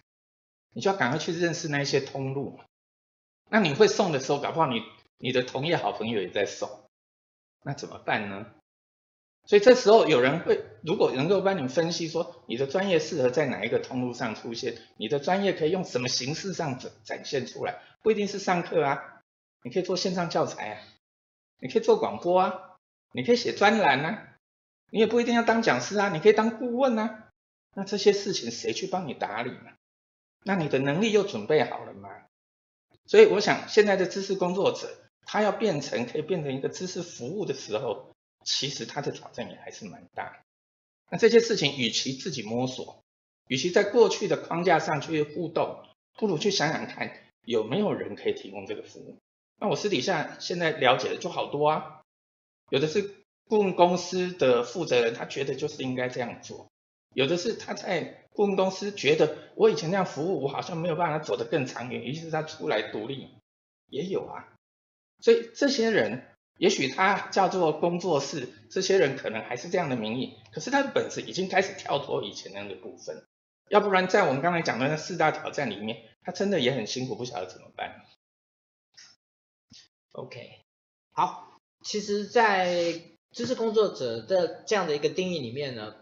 [0.74, 2.60] 你就要赶快去认识那些通路。
[3.48, 4.82] 那你会送的时候，搞不好你
[5.16, 6.68] 你的同业好朋友也在送，
[7.64, 8.44] 那怎么办呢？
[9.48, 19.22] 所以这时候有人会，如果能够帮你分析说你的专业适合在哪一个通路上出现，你的专业可以用什么形式上展展现出来，不一定是上课啊，
[19.62, 20.80] 你可以做线上教材啊，
[21.60, 22.76] 你可以做广播啊，
[23.12, 24.36] 你可以写专栏啊，
[24.90, 27.30] 你也不一定要当讲师啊，你可以当顾问啊，
[27.74, 29.72] 那这些事情谁去帮你打理呢？
[30.44, 32.10] 那你的能力又准备好了吗？
[33.06, 38.14] 所以我想现在的知识工作者，他要变成可以变成一个知识服务的时候。
[38.50, 40.42] 其实他的挑战也还是蛮大。
[41.10, 43.04] 那这些事情，与其自己摸索，
[43.46, 45.84] 与其在过去的框架上去互动，
[46.14, 47.12] 不如去想想看，
[47.44, 49.18] 有没有人可以提供这个服务。
[49.60, 52.00] 那我私底下现在了解的就好多啊，
[52.70, 56.68] 有的是顾问公司的负责人，他觉得就是应该这样做；
[57.12, 63.28] 有的是他在顾问公司觉得，我以前那样服务，我好像没有办法走得更长远，于是他出来独立，
[63.88, 64.48] 也有啊。
[65.20, 66.27] 所以这些人。
[66.58, 73.24] 也许他叫做工作室，这些人可能还是这样的名义，可是他的本质已经开始跳脱以前那样的部分，
[73.68, 78.04] 要不然在我们刚才讲的那四大挑战里面，他真的也很辛苦，不晓得怎么办。
[80.12, 80.64] OK，
[81.12, 85.94] 好，其实，在知识工作者的这样的一个定义里面呢，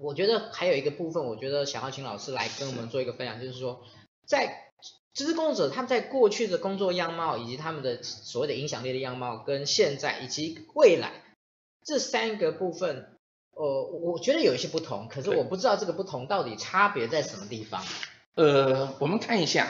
[0.00, 3.84] 我觉得还有一个部分，我觉得想要请老师来跟我们做一个分享，就是说
[4.24, 4.69] 在。
[5.12, 11.12] 知识工作者他们在过去的工作样貌，以及他们的所谓的影响力的样貌，跟现在以及未来
[11.82, 13.16] 这三个部分，
[13.50, 17.84] 呃，我觉得有一些不同，可是我不知道这个不同到底差别在什么地方。
[18.34, 19.68] 呃，我们看一下，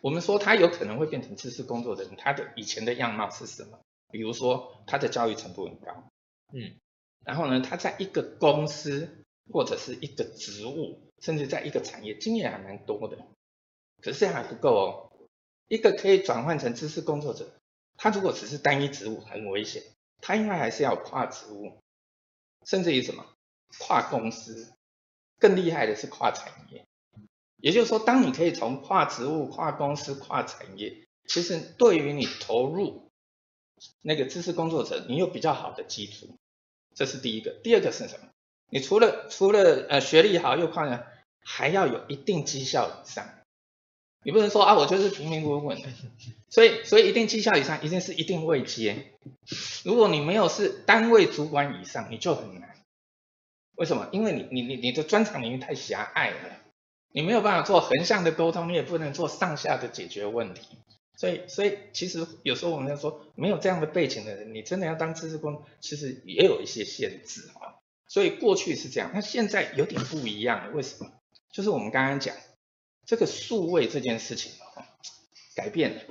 [0.00, 3.78] 我们说他有可能会变成知识工作者，他的以前的样貌是什么？
[4.10, 6.08] 比如说他的教育程度很高，
[6.54, 6.76] 嗯，
[7.24, 9.08] 然后呢，他在一个公司
[9.52, 13.18] 或者是一个职务，甚至在一个产业经验还蛮多的。
[14.06, 15.10] 可是还不够哦，
[15.66, 17.50] 一个可以转换成知识工作者，
[17.96, 19.82] 他如果只是单一职务很危险，
[20.20, 21.80] 他应该还是要跨职务，
[22.64, 23.26] 甚至于什么
[23.80, 24.72] 跨公司，
[25.40, 26.86] 更厉害的是跨产业。
[27.56, 33.10] 也就是说，当你可以从跨职务、跨公司、跨产业，其实对于你投入
[34.02, 36.36] 那个知识工作者，你有比较好的基础，
[36.94, 37.50] 这是第一个。
[37.64, 38.28] 第二个是什么？
[38.70, 41.02] 你除了除了呃学历好又跨呢，
[41.40, 43.26] 还要有一定绩效以上。
[44.26, 45.88] 你不能说啊，我就是平平稳稳的，
[46.50, 49.12] 所以所以一定绩效以上，一定是一定位阶。
[49.84, 52.74] 如果你没有是单位主管以上，你就很难。
[53.76, 54.08] 为什么？
[54.10, 56.58] 因为你你你你的专长领域太狭隘了，
[57.12, 60.62] 你没有办法做横向的沟通，你也不能做上下的解决问题。
[61.16, 67.78] 所以所以其实有时候我们要说，没有这样的背景的人，你真的要当知识工，其实也有一些限制啊。
[68.08, 70.72] 所以过去是这样，那现在有点不一样了。
[70.72, 71.12] 为什么？
[71.52, 72.34] 就是我们刚刚讲。
[73.06, 74.82] 这个数位这件事情哦，
[75.54, 76.02] 改变了，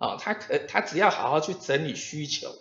[0.00, 2.52] 哦，他可他只要好好去整理需求，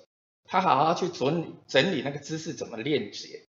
[0.46, 3.48] 他好好去整整理那个知识怎么链接，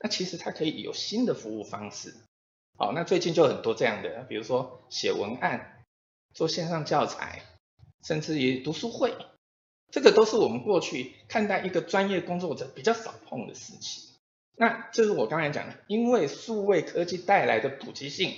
[0.00, 2.14] 那其实他可以有新的服务方式，
[2.78, 5.84] 好，那最近就很多这样的，比如说写文案、
[6.32, 7.42] 做线上教材，
[8.02, 9.14] 甚至于读书会，
[9.92, 14.14] 这个都是我们过去看待一个专业工作者比较少碰的事情。
[14.56, 18.34] 那这是我刚才讲的，因为数位科技带来的普及性。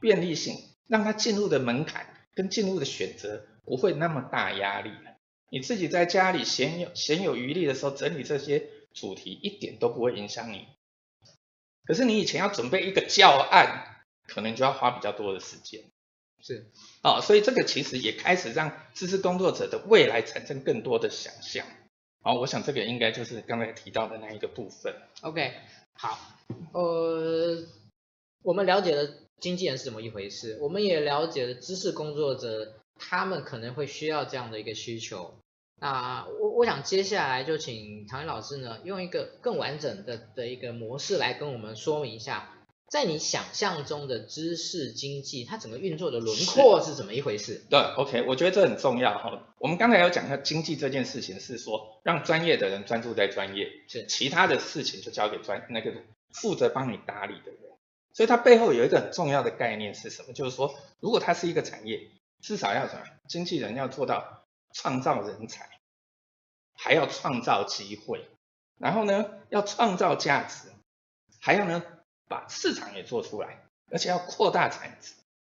[0.00, 0.56] 便利性
[0.86, 5.16] 让他进入的门槛跟进入的选择不会那么大压力了。
[5.48, 10.66] 你自己在家里闲有闲有余力的时候整理这些主题一点都不会影响你。
[11.84, 15.84] 可是你以前要准备一个教案，可能就要花比较多的时间。
[16.42, 16.66] 是，
[17.02, 21.66] 哦，所以这个其实也开始让知识工作者的未来产生更多的想象。
[22.22, 24.94] 好，我想这个应该就是刚才提到的那一个部分。
[25.22, 25.54] OK，
[25.94, 26.18] 好，
[26.72, 27.64] 呃，
[28.42, 29.25] 我们了解了。
[29.40, 30.58] 经纪人是怎么一回事？
[30.60, 35.34] 我们也了解了知识工作者，他们可能会需要这样的一个需求。
[35.78, 47.62] 那我我想接下来就请唐毅老师呢，用一个更完整的的一个模式来跟我们说明一下，在你想象中的知识经济，它整个运作的轮廓是怎么一回事？
[47.68, 49.54] 对，OK，我觉得这很重要哈。
[49.58, 55.92] 我们刚才有讲到经济这件事情，是说让专业的人专注在专业，是其他的事情就交给专那个
[56.32, 57.60] 负责帮你打理的人。
[58.16, 60.32] 所以它背后有一个很重要的概念是什么？
[60.32, 62.08] 就是说，如果它是一个产业，
[62.40, 63.02] 至少要什么？
[63.28, 65.68] 经纪人要做到创造人才，
[66.72, 68.26] 还要创造机会，
[68.78, 70.68] 然后呢，要创造价值，
[71.42, 71.84] 还要呢，
[72.26, 75.12] 把市场也做出来，而且要扩大产值。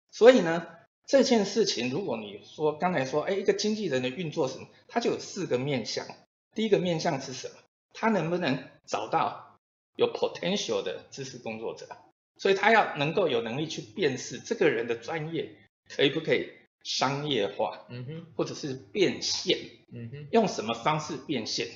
[0.10, 0.66] 所以呢，
[1.06, 4.68] 这件事情，如果你说刚才说，哎，一个经纪人的运作什么？
[4.88, 6.08] 他就有四个面向。
[6.56, 7.56] 第一个面向是什么？
[7.92, 9.60] 他能不能找到
[9.98, 11.90] 有 potential 的知识工作者？
[12.38, 15.56] 所以他要能够有能力去辨识这个人的专业
[15.88, 16.50] 可以不可以
[16.84, 19.58] 商业化，嗯哼，或者是变现，
[19.94, 21.68] 嗯哼，用什么方式变现？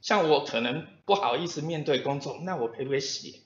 [0.00, 3.40] 像我可能不好意思面对公众，那我可不可以写？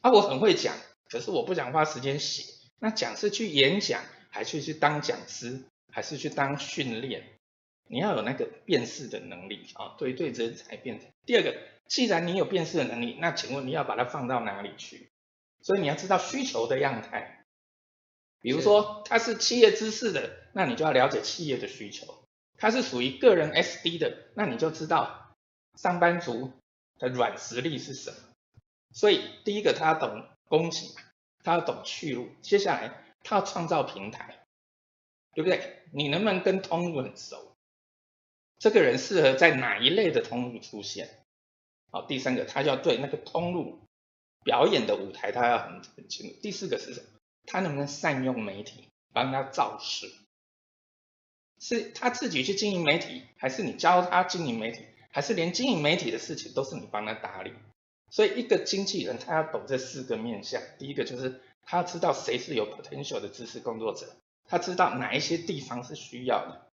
[0.00, 0.76] 啊，我很会讲，
[1.08, 2.44] 可是我不想花时间写。
[2.78, 7.24] 那讲是去演讲，还是去当讲师，还是去当训练？
[7.88, 11.06] 你要有那个辨识的能力啊，对对人才辨识。
[11.24, 11.56] 第二个，
[11.88, 15.08] 既然你有辨识的能力，那请问你要把它放到哪里去？
[15.66, 17.44] 所以你要知道需求的样态。
[18.40, 22.06] 比如说，它是企业知识的，那你就要了解企业的需求；
[22.56, 25.34] 它是属于个人 SD 的，那你就知道
[25.74, 26.52] 上班族
[27.00, 28.16] 的软实力是什么。
[28.92, 30.94] 所以第一个，他要懂供给。
[31.42, 34.44] 他要懂去路，接下来他要创造平台，
[35.32, 35.82] 对不对？
[35.92, 37.56] 你能不能跟通路很熟？
[38.58, 41.08] 这个人适合在哪一类的通路出现？
[41.90, 43.80] 好，第三个，他就要对那个通路
[44.46, 46.36] 表演的舞台，他要很很清楚。
[46.40, 47.06] 第四个是什么？
[47.46, 50.08] 他能不能善用媒体帮他造势？
[51.58, 57.52] 是他自己去经营媒体，还是你教他经营媒体，还是连经营媒体的事情都是你帮他打理？
[58.08, 60.62] 所以，一个经纪人他要懂这四个面向。
[60.78, 66.68] 第一个就是他要知道谁是有 potential 的知识工作者，他知道哪一些地方是需要的，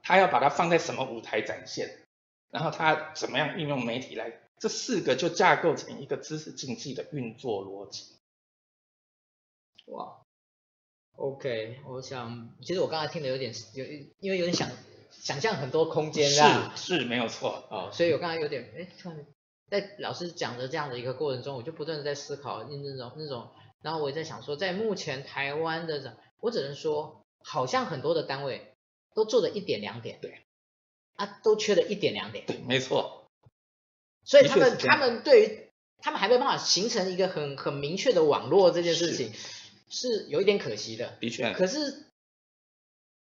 [0.00, 2.04] 他要把它放在什么舞台展现，
[2.50, 8.16] 然后他怎么样运用媒体来，这四个就架构成一个知识经济的运作逻辑。
[9.86, 10.22] 哇
[11.16, 13.84] ，OK，我想，其实我刚才听的有点有，
[14.18, 14.70] 因为有点想
[15.10, 19.26] 想象很多空间啊，是是没有错哦，所以我刚才有点哎突然。
[19.68, 23.50] 在老师讲的这样的一个过程中，我就不断的在思考那种那种，
[23.82, 28.76] 然后我也在想说，在目前台湾的，我只能说，好像很多的单位
[29.12, 30.46] 都做了一点两点，对，
[31.16, 33.15] 啊，都缺了一点两点，对，没错。
[34.26, 35.70] 所以他们他们对于
[36.02, 39.32] 他们还没有办法形成一个很很明确的网络这件事情，
[39.88, 41.16] 是，是有一点可惜的。
[41.20, 41.52] 的确。
[41.54, 42.04] 可是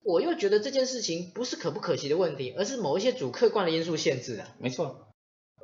[0.03, 4.44] 我又觉得这件事情不是可不可惜的问题，而是某一些主客观的因素限制的。
[4.59, 5.07] 没错。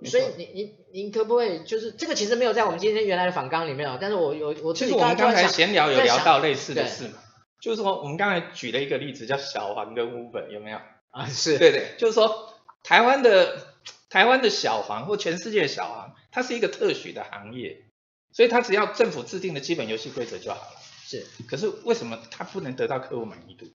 [0.07, 7.19] 所以你你您可不可以就是这个其实没有在我们今天原来的访纲里面哦，但是我有我其实我们刚才闲聊有聊到类似的事嘛，
[7.61, 10.79] 就是说我们刚才举了一个例子叫小黄跟 Uber 有没有
[11.11, 11.27] 啊？
[11.27, 13.69] 是对对，就是说台湾的
[14.15, 17.85] 台湾的小黄或全世界的小黄，它是一个特许的行业，
[18.31, 20.81] 所以它只要政府制定的基本游戏规则就好了。
[21.03, 23.67] 是，可是为什么它不能得到客户满意度？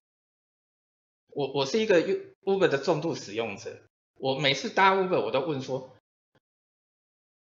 [1.27, 2.01] 我我是一个
[2.45, 3.81] Uber 的重度使用者，
[4.13, 5.93] 我每次搭 Uber 我都问说。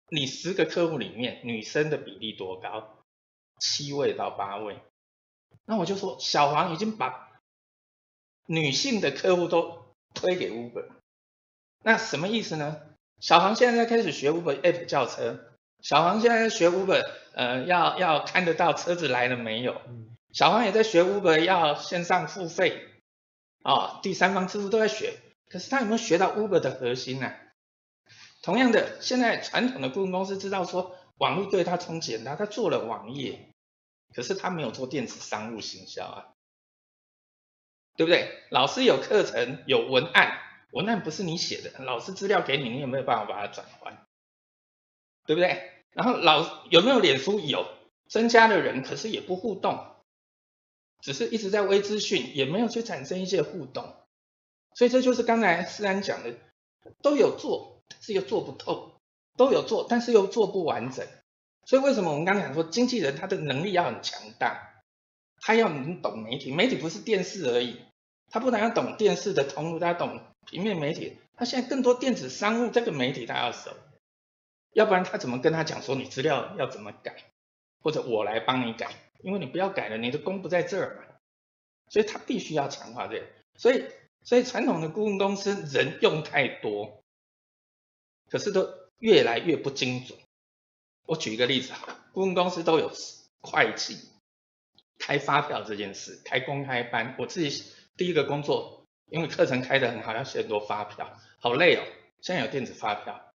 [0.09, 3.05] 你十个客户里面女生的比例多高？
[3.61, 4.79] 七位到八位。
[5.67, 7.39] 那我就说，小黄已经把
[8.47, 9.85] 女性的客户都
[10.15, 10.89] 推给 Uber。
[11.83, 12.81] 那什么意思呢？
[13.21, 15.41] 小黄现在在开始学 Uber App 叫车，
[15.81, 17.05] 小黄现在在学 Uber，
[17.35, 19.81] 呃，要要看得到车子来了没有。
[20.33, 22.87] 小黄也在学 Uber 要线上付费，
[23.63, 25.15] 啊、哦，第三方支付都在学。
[25.49, 27.35] 可是他有没有学到 Uber 的核心呢、啊？
[28.43, 33.49] 同样的，现在传统的顾问公司知道说网络对他冲击很大，他做了网页，
[34.15, 36.27] 可是他没有做电子商务行销啊，
[37.97, 38.31] 对不对？
[38.51, 40.39] 老师有课程有文案，
[40.73, 44.07] 文案不是你写的，老师资料给你，你有没有办法把它转换？
[45.27, 45.73] 对不对？
[45.93, 47.41] 然后老有没有脸书？
[47.41, 47.67] 有，
[48.09, 49.85] 增加的人，可是也不互动，
[51.01, 53.95] 只是一直在微资讯，也没有去产生一些互动，
[54.75, 56.35] 所以这就是刚才思安讲的，
[57.03, 57.77] 都有做。
[57.91, 59.01] 但是又做不透，
[59.39, 61.07] 都有做，但是又做不完整。
[61.65, 64.83] 所以为什么我们刚才讲说，经纪人他的能力要很强大，
[65.41, 67.81] 他要能懂媒体，媒体不是电视而已，
[68.29, 70.21] 他不但要懂电视的通路，他懂
[70.51, 73.71] 平面媒体，他现在更多电子商务这个媒体他要熟，
[74.73, 77.17] 要不然他怎么跟他讲说你资料要怎么改，
[77.81, 81.15] 或者我来帮你改，因为你不要改了，你的功不在这儿嘛，
[81.89, 83.27] 所以他必须要强化这个。
[83.57, 83.85] 所以
[84.23, 87.03] 所以传统的顾问公司人用太多。
[88.31, 88.69] 可是都
[88.99, 90.19] 越来越不精准。
[91.07, 92.93] 我举一个例子哈，顾问公司都有
[93.41, 93.97] 会计
[94.99, 97.17] 开发票这件事，开公开班。
[97.19, 98.78] 我自己第一个工作，
[99.11, 101.85] 因为课程开得很好，要写很多发票，好累哦。
[102.21, 103.33] 现在有电子发票，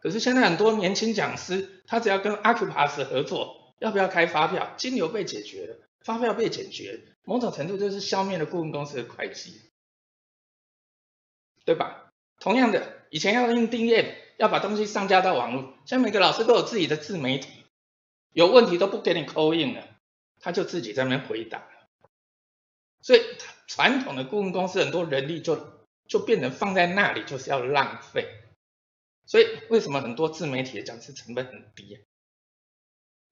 [0.00, 4.74] 可是现在很多年轻讲师，他只要跟 Acupass 合作，要不要开发票？
[4.76, 9.60] 金流被解决了，发票被解决，某种程度就是消灭了顾问公司的会计，
[11.64, 12.12] 对吧？
[12.38, 17.64] 同样的，以前要用订阅，要把东西上架到网络，现在每个老师都有自己的自媒体，
[18.32, 19.86] 有问题都不给你扣印了，
[20.38, 21.68] 他就自己在那边回答。
[23.02, 23.20] 所以
[23.72, 28.26] 传统的顾问公司很多人力就就变成放在那里就是要浪费。
[29.26, 31.98] 所以为什么很多自媒体的讲师成本很低啊？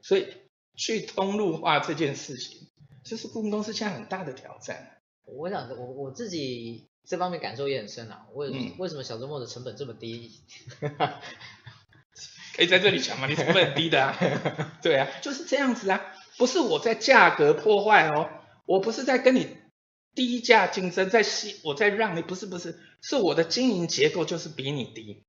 [0.01, 0.33] 所以
[0.77, 2.69] 去通路化这件事情，
[3.05, 5.01] 就是顾问公司现在很大的挑战。
[5.25, 8.29] 我想我我自己这方面感受也很深啊。
[8.33, 10.41] 为、嗯、为什么小周末的成本这么低？
[12.55, 13.27] 可以在这里讲吗？
[13.27, 14.17] 你成本很低的啊？
[14.81, 16.01] 对啊，就是这样子啊，
[16.39, 18.31] 不是我在价格破坏哦。
[18.67, 19.57] 我不是在跟你
[20.19, 25.23] 低价竞争，在吸我在让你，不是不是，是我的经营结构就是比你低，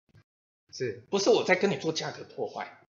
[0.74, 2.80] 是不是我在跟你做价格破坏？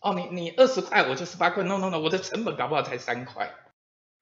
[0.00, 3.54] 哦，你你二十块，我就十八块，no no no，我的成本搞不好才三块，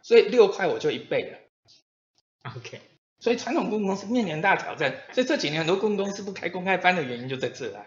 [0.03, 2.51] 所以六块我就一倍了。
[2.53, 2.81] OK，
[3.21, 7.87] 所以传统顾问公司面临大挑战，所以这几年很多顾问公司不开公开班的原因就在这啊。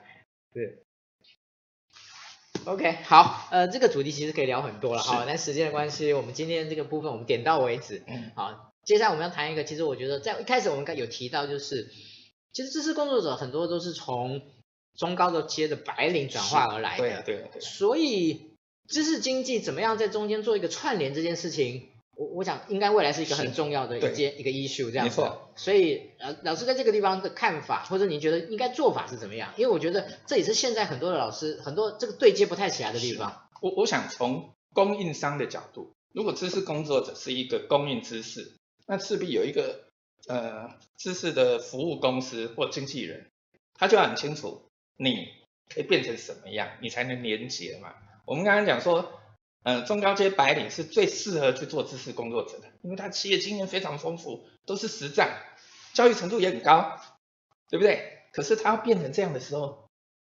[0.54, 0.80] 对。
[2.64, 8.02] OK，好，呃，这个主题其实可以聊很多了哈，但时间的关系，我们今天这个部分我们点到为止。
[8.08, 11.90] 嗯，好，接下来我们要谈一个，其实我觉得在一开始我们有提到，就是
[12.52, 14.42] 其实知识工作者很多都是从
[14.96, 18.52] 中高的阶的白领转化而来的，对对对，所以
[18.88, 21.90] 知识经济怎么样在中间做一个串联这件事情。
[22.16, 25.50] 我我想应该未来是一个很重要的一件一个 issue 这样子，没错。
[25.56, 29.52] 所以呃老师在这个地方的看法，或者你觉得应该做法是怎么样？
[29.58, 33.50] 因为我觉得这也是现在很多的老师很多这个对接不太起来的地方。
[33.62, 38.58] 我我想从供应商的角度，如果知识工作者是一个供应知识，
[38.88, 39.86] 那势必有一个
[40.28, 43.32] 呃知识的服务公司或经纪人，
[43.74, 45.28] 他就很清楚你
[45.70, 47.94] 可以变成什么样，你才能连接嘛。
[48.26, 49.20] 我们刚刚讲说。
[49.66, 55.42] 嗯，中高阶白领是最适合去做知识工作者的，因为他企业经验非常丰富，都是实战，
[55.94, 57.00] 教育程度也很高，
[57.70, 58.26] 对不对？
[58.34, 59.90] 可是他要变成这样的时候，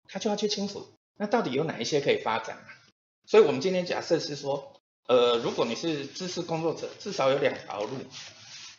[0.07, 2.57] 他就要去清楚，那到底有哪一些可以发展？
[3.25, 4.79] 所以我们今天假设是说，
[5.09, 7.97] 呃，如果你是知识工作者，至少有两条路，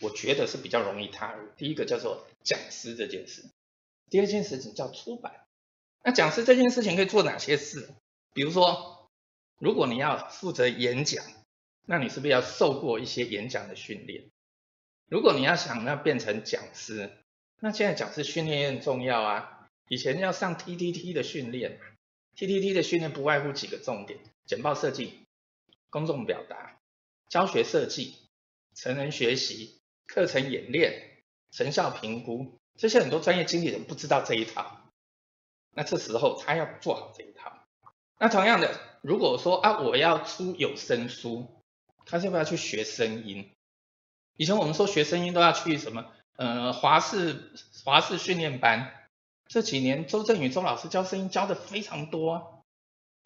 [0.01, 1.49] 我觉得是比较容易踏入。
[1.57, 3.45] 第一个叫做讲师这件事，
[4.11, 5.47] 第二件事情叫出版。
[6.05, 7.89] 那讲师这件事情可以做哪些事？
[8.35, 8.97] 比如说。
[9.61, 11.25] 如果你要负责演讲，
[11.85, 14.31] 那你是不是要受过一些演讲的训练？
[15.09, 17.11] 如果你要想要变成讲师，
[17.59, 19.69] 那现在讲师训练也很重要啊。
[19.89, 21.81] 以前要上 TTT 的训练
[22.37, 25.27] ，TTT 的训练不外乎几个重点：简报设计、
[25.91, 26.79] 公众表达、
[27.29, 28.15] 教学设计、
[28.77, 29.78] 成人学习、
[30.09, 32.59] 课程演练、成效评估。
[32.77, 34.91] 这些很多专业经理人不知道这一套，
[35.71, 37.53] 那这时候他要做好这一套。
[38.19, 38.81] 那同样的。
[39.01, 41.47] 如果说啊，我要出有声书，
[42.05, 43.49] 他要不要去学声音？
[44.37, 46.13] 以前我们说学声音都要去什么？
[46.35, 47.53] 呃，华视
[47.85, 48.93] 华视训练班。
[49.47, 52.65] 这几年周震宇周老师教声音教的非常多，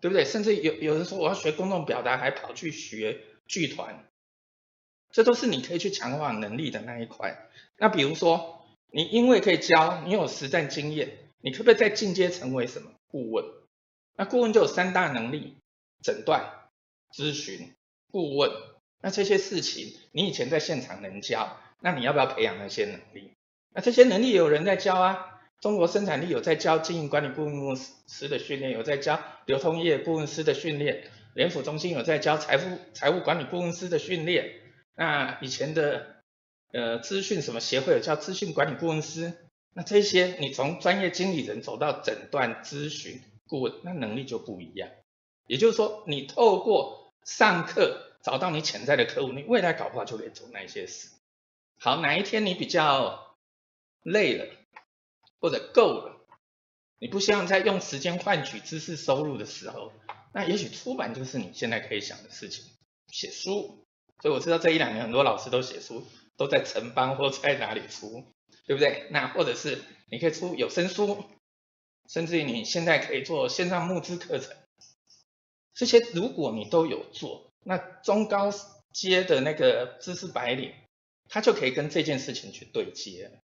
[0.01, 0.26] 对不对？
[0.26, 4.07] 甚至有有人说我要学公众表达，还跑去学剧团。
[5.13, 7.49] 这都是你可以去强化能力的那一块。
[7.79, 13.45] 那比如说，你因为可以教，你有实战经验，你可不可以再进阶成为什么顾问？
[14.17, 15.57] 那顾问就有三大能力。
[16.05, 16.51] 诊断、
[17.15, 17.75] 咨询、
[18.11, 18.51] 顾问，
[19.01, 23.31] 那这些事情你以前在现场能教，那你要不要培养那些能力？
[23.73, 27.77] 那这些能力有人在教啊，中国生产力有在教经营管理顾问
[28.09, 31.05] 师的训练，有在教流通业顾问师的训练，
[31.37, 34.53] 联府中心有在教财富财务管理顾问师的训练。
[34.95, 36.22] 那以前的
[36.72, 39.32] 呃资讯什么协会有叫资讯管理顾问师，
[39.72, 44.90] 那这些你从专业经理人走到诊断、咨询、顾问，那能力就不一样。
[45.47, 51.11] 也就是说，你透过上课找到你潜在的客户，你未来搞不好就可以做那些事。
[51.78, 53.36] 好，哪一天你比较
[54.03, 54.47] 累了，
[55.40, 56.24] 或者够了，
[56.99, 59.93] 你不希望再用时间换取知识收入的时候，
[60.32, 62.64] 那也许出版就是你现在可以想的事情。
[63.09, 63.84] 写书，
[64.23, 66.07] 所以我知道这一两年很多老师都写书，
[66.37, 68.25] 都在城邦或在哪里出，
[68.66, 69.09] 对不对？
[69.11, 71.25] 那或者是你可以出有声书，
[72.09, 74.57] 甚至于你现在可以做线上募资课程。
[75.75, 78.53] 这些如果你都有做，那中高
[78.93, 80.73] 阶的那个知识白领，
[81.29, 83.41] 他就可以跟这件事情去对接。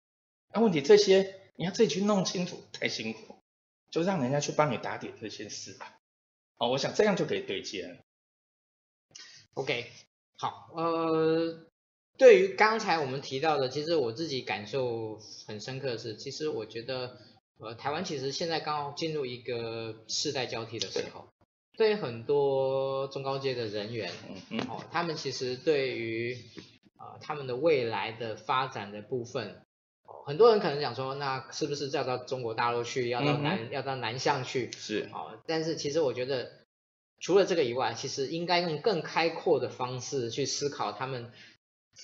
[0.54, 3.40] 那问题这些你要自己去弄清楚，太辛苦，
[3.92, 5.98] 就让人家去帮你打点这些事吧。
[6.58, 7.98] 哦，我想这样就可以对接了。
[9.54, 9.90] OK，
[10.38, 11.66] 好，呃，
[12.18, 15.18] 对于刚才我们提到的，其实我自己感受
[15.48, 17.18] 很深刻的是，其实我觉得，
[17.60, 21.28] 呃，台湾其实现在刚好进入一个世代交替的时候。
[21.78, 24.10] 对于很多中高阶的人员，
[24.70, 26.34] 哦，他们其实对于
[26.96, 29.62] 啊、呃、他们的未来的发展的部分，
[30.26, 34.72] 很多人可能想说，那是不是要到中国大陆去，要到南、嗯、要到南向去？
[34.72, 36.50] 是，好，但是其实我觉得，
[37.20, 41.32] 除了这个以外，其实应该用更开阔的方式去思考他们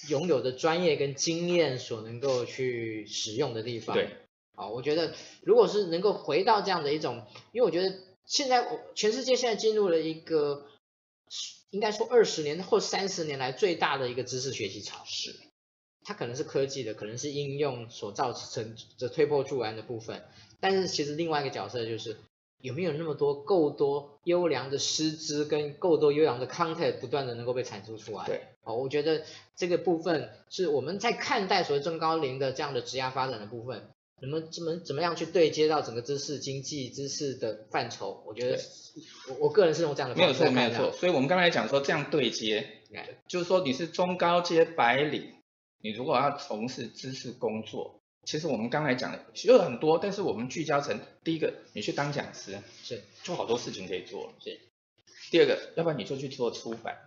[0.10, 3.96] 拥有的专业跟经验所能够去使用的地方。
[3.96, 4.10] 对，
[4.56, 7.96] 好，我觉得如果是能够回到这样的一种，因为我觉得
[8.26, 10.66] 现在全世界现在进入了一个，
[11.70, 15.04] 应该说二十年或三十年来最大的一个知识学习潮。
[15.06, 15.36] 是。
[16.04, 20.24] 它可能是科技的，可能是应用所造成的推波助澜的部分，
[20.60, 22.18] 但是其实另外一个角色就是
[22.62, 28.26] 有没有那么多够多优良的师资跟够多优良的 content 不断的能够被产出出来。
[28.26, 29.24] 对，哦，我觉得
[29.56, 33.90] 这个部分是我们在看待所谓中高龄的这样的职业发展的部分，
[34.20, 38.24] 怎么怎么怎么样去对接到整个知识经济知识的范畴？
[38.26, 38.60] 我觉得
[39.30, 40.44] 我我个人是用这样的方式。
[40.44, 40.92] 没有错，没有错。
[40.92, 42.68] 所以我们刚才讲说这样对接.
[43.28, 45.36] 就是说你是中高阶白领。
[45.84, 54.60] 你如果要从事知识工作，其实我们刚才讲的有很多，但是我们聚焦成第一个，你去当讲师，是，就好多事情可以做，是。
[55.32, 56.98] 第二个，要不然你就去做出版。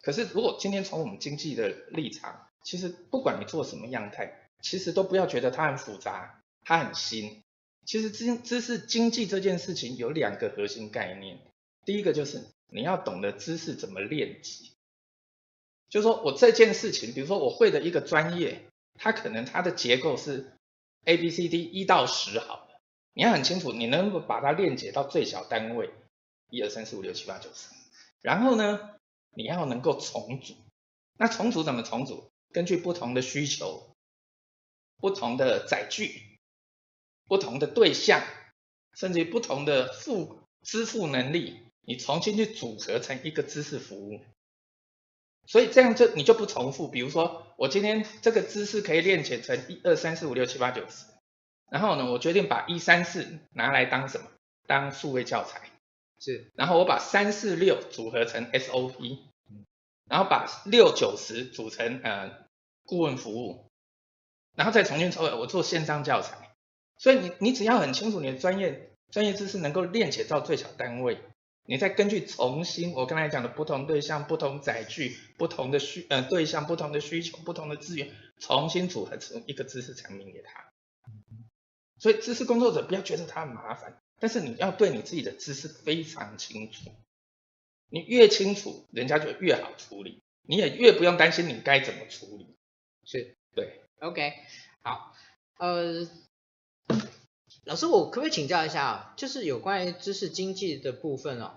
[0.00, 7.42] 可是如果今天从我们经济的立场，其实不管你做什么样态，其实都不要觉得它很复杂，它很新。
[7.84, 11.38] 其实知知识经济这件事情有两个核心概念，
[11.84, 14.72] 第一个就是你要懂得知识怎么练级。
[15.90, 18.62] 就是说我这件事情，比如说我会的一个专业，
[18.94, 20.53] 它可能它的结构是
[21.04, 22.80] A B C D 一到十好了，
[23.12, 25.90] 你要很清楚，你能够把它链接到最小单位
[26.50, 27.68] 一二三四五六七八九十，
[28.20, 28.96] 然后呢，
[29.30, 30.54] 你要能够重组。
[31.16, 32.30] 那重组怎么重组？
[32.52, 33.94] 根据不同的需求、
[34.98, 36.38] 不同的载具、
[37.26, 38.22] 不同的对象，
[38.94, 44.20] 甚至不同的付支付能力，你重新去组合成一个知识服务。
[45.46, 51.04] 所以这样就你就不重复，比如说我今天这个知识可以链接成一二三四五六七八九十，
[51.70, 54.26] 然后呢，我决定把一三四拿来当什么？
[54.66, 55.60] 当数位教材，
[56.18, 59.18] 是，然后我把三四六组合成 SOP，
[60.08, 62.46] 然后把六九十组成呃
[62.86, 63.66] 顾问服务，
[64.56, 66.56] 然后再重新抽，我做线上教材。
[66.96, 71.18] 所以你你只要很清楚你的专业专业知识能够链接到最小单位。
[71.66, 80.70] 你再根据重新我刚才讲的不同对象、不同载具、不同的需呃对象、不同的需求、不同的资源，重新组合成一个知识产品给他。
[81.98, 86.90] 所以知识工作者不要觉得他很麻烦，但是你要对你自己的知识非常清楚。
[87.88, 92.56] 你越清楚，人家就越好处理，你也越不用担心你该怎么处理。
[93.04, 94.34] 是，对，OK，
[94.82, 95.14] 好，
[95.56, 96.06] 呃。
[97.64, 99.14] 老师，我可不可以请教一下啊？
[99.16, 101.52] 就是有关于知识经济的部分哦，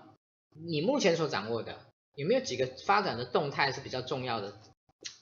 [0.54, 1.78] 你目前所掌握的
[2.14, 4.54] 有没有几个发展的动态是比较重要的？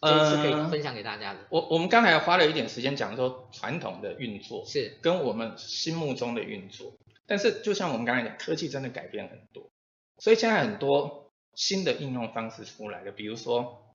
[0.01, 1.41] 呃，是可以分享给大家的。
[1.51, 6.95] 我我们刚才花了一点时间讲说传统的运作是跟我们心目中的运作，
[7.27, 9.69] 但是就像我们刚才讲，科技真的改变很多，
[10.19, 13.93] 所以现在很多新的应用方式出来了，比如说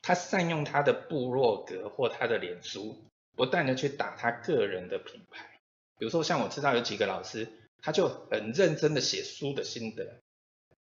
[0.00, 2.96] 他善用他的部落格或他的脸书，
[3.36, 5.57] 不断的去打他个人的品牌。
[5.98, 7.48] 比如说，像我知道有几个老师，
[7.82, 10.20] 他就很认真的写书的心得，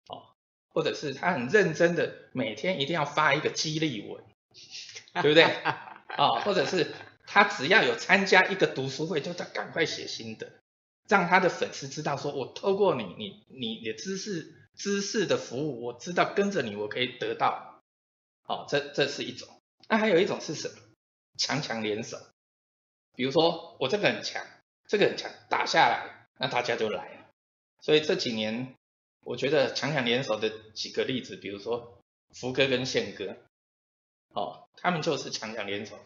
[0.08, 0.32] 哦，
[0.70, 4.24] 或者是他很认真的每天一定要发一个激励文，
[5.22, 5.44] 对不对？
[6.16, 6.92] 哦，或者是
[7.26, 10.50] 他只要有参加一个读书会，就他赶快写心得，
[11.08, 17.82] 让他的粉丝知道说，我透过你，你，你的知识，知识的服务，我知道跟着你，我可以得到，
[18.46, 19.48] 哦，这这是一种。
[19.88, 20.74] 那还有一种是什么？
[21.36, 22.18] 强强联手，
[23.14, 24.42] 比如说我这个很强。
[24.92, 27.24] 这个很强，打下来，那大家就来。
[27.80, 28.74] 所以这几年，
[29.24, 31.98] 我觉得强强联手的几个例子，比如说
[32.34, 33.38] 福哥跟宪哥，
[34.34, 35.98] 哦，他们就是强强联手。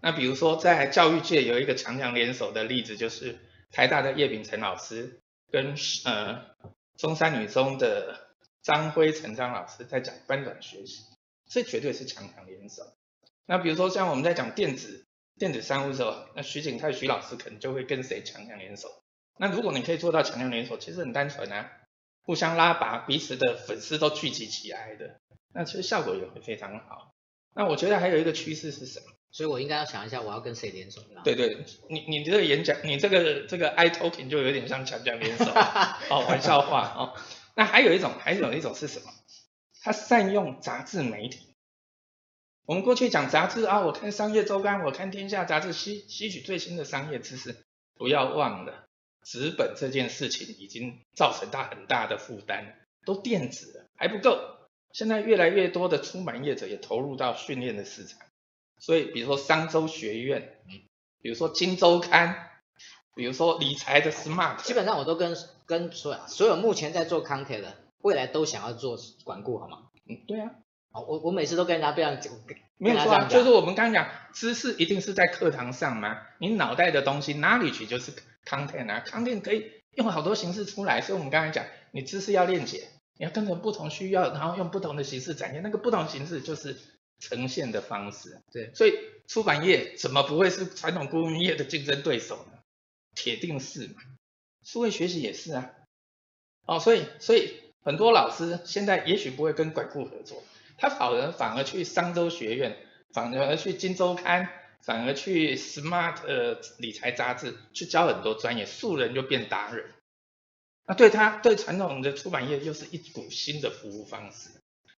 [0.00, 3.36] 那比如说在教育界有一个强强联手的例子，就是
[3.72, 5.18] 台大的叶丙成老师
[5.50, 5.74] 跟
[6.04, 6.54] 呃
[6.96, 8.28] 中山女中的
[8.62, 11.02] 张辉成张老师在讲翻转学习，
[11.48, 12.84] 这绝对是强强联手。
[13.46, 15.04] 那比如说像我们在讲电子。
[15.40, 18.88] 电子商务的时候，那徐景泰徐老师可能就会跟谁强强联手。
[19.38, 21.72] 那如果你可以做到强强联手，其实很单纯啊，
[22.20, 25.18] 互相拉拔，彼此的粉丝都聚集起来的，
[25.54, 27.14] 那其实效果也会非常好。
[27.54, 29.06] 那我觉得还有一个趋势是什么？
[29.30, 31.00] 所以我应该要想一下，我要跟谁联手？
[31.24, 35.46] 对对，你你这个演讲，你这个这个 iTalking 就有点像强强联手，
[36.10, 37.18] 哦，玩笑话哦。
[37.54, 39.06] 那还有一种，还有一种是什么？
[39.80, 41.49] 他善用杂志媒体。
[42.66, 47.56] 我们过去讲杂志啊，我看商业周刊，我看天下杂志，吸吸取最新的商业知识。
[47.96, 48.86] 不要忘了，
[49.22, 54.38] 纸本这件事情已经造成他很大的负担，都电子了还不够。
[54.92, 58.18] 现在越来越多的出版业者也投入到训练的市场，
[58.78, 60.58] 所以比如说商周学院，
[61.20, 62.28] 比如说《金周刊》，
[63.14, 65.36] 比如说理财的 Smart，基本上我都跟
[65.66, 69.90] 跟所所有目前在做 content 的，未来都想要做管顾，好吗？
[70.08, 70.50] 嗯，对啊。
[70.92, 72.32] 我我每次都跟人家这样讲，
[72.76, 76.22] 没有错啊，就是我们刚刚讲，知识一定是在课堂上吗？
[76.38, 78.12] 你脑袋的东西哪里去就是
[78.44, 82.88] content 啊，content 可以用好多形式出来，所以我们刚才讲，你知识要链接，
[83.18, 86.76] 你要跟着不同需要，然后用不同的形式展现，那个不同形式就是
[87.18, 88.40] 呈现的方式。
[88.50, 92.58] 对，所以出版业怎么不会是传统顾问业的竞争对手呢？
[93.14, 94.02] 铁定是嘛，
[94.64, 95.70] 数位学习也是啊。
[96.66, 100.42] 哦，所以所以很多老师现在也许不会跟管顾合作。
[100.80, 102.76] 他反而反而去商周学院，
[103.12, 104.48] 反而去金周刊，
[104.82, 109.90] 反而去 Smart 呃理财杂志去教很多专业，素人就变达人。
[110.86, 114.48] 那对他对传统的出版业又是一股新的服务方式。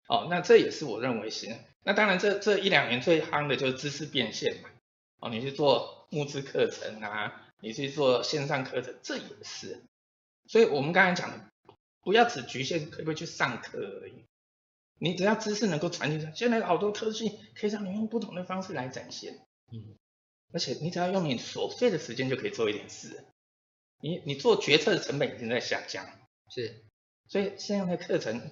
[0.06, 1.48] 哦，那这也是我认为是。
[1.82, 4.68] 那当然这这一两年最夯的就是知识变现嘛。
[5.20, 9.82] 哦，你去做募资课程啊，你去做线上课程，这也是。
[10.46, 11.50] 所以我们刚才讲的，
[12.02, 14.24] 不要只局限可不可以去上课而已。
[15.02, 19.96] 你只要知识能够传递，现在好多科技可以让你用不同的方式来展现，嗯，
[20.52, 23.24] 而且你只要用你琐碎的时间就可以做一点事，
[24.02, 26.06] 你你做决策的成本已经在下降，
[26.50, 26.84] 是，
[27.28, 28.50] 所以现在的课程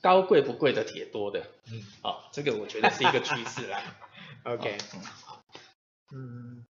[0.00, 3.98] 高贵不贵的铁多的，嗯，好，这个我觉得是一个趋势啦，
[4.44, 4.78] OK，
[5.26, 5.44] 好，
[6.14, 6.64] 嗯，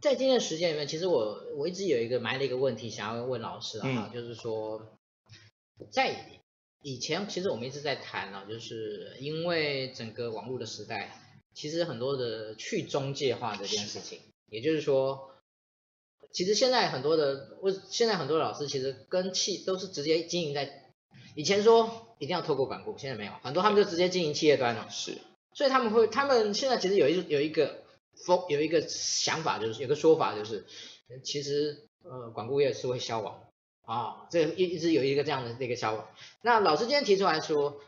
[0.00, 4.96] 在今天的时间里面，其实我我一直有一个埋了一个问题想要问老师啊，嗯、就是说
[5.90, 6.40] 在。
[6.86, 11.20] 以前其实我们一直在谈啊，就是因为整个网络的时代，
[11.52, 15.32] 其实很多的去中介化这件事情，也就是说，
[16.30, 20.92] 其实现在很多的，我现在很多老师其实跟企都是直接经营在，
[21.34, 25.18] 以前说一定要透过管顾，现在没有，很多他们就直接经营企业端了，是，
[25.54, 27.82] 所以他们会，他们现在其实有一有一个
[28.24, 30.64] 风有一个想法，就是有个说法就是，
[31.24, 33.42] 其实呃管顾业是会消亡。
[33.86, 36.10] 啊、哦，这一一直有一个这样的这个想法。
[36.42, 37.80] 那老师今天提出来说，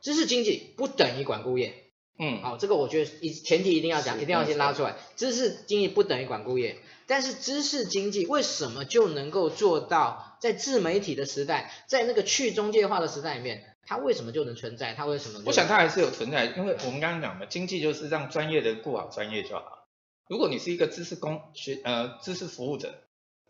[0.00, 1.74] 知识经济不等于管顾业。
[2.18, 4.96] 嗯，好、哦，这个我觉得一前提一定要讲，一定要先拉出来。
[5.14, 14.94] 知识经济不等于管顾业，但是知识经济为什么就能够做到在自媒体的时代，在那个去中介化的时代里面，它为什么就能存在？
[14.94, 15.42] 它为什么？
[15.44, 19.86] 我想它还是有存在，因为我们刚刚讲的经济就是让专业的人顾好专业就好。
[20.28, 22.94] 如果你是一个知识工学呃知识服务者。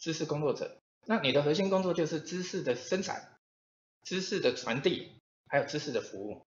[0.01, 3.39] 知识工作者，那你的核心工作就是知识的生产、
[4.03, 5.13] 知识的传递，
[5.47, 6.43] 还有知识的服务。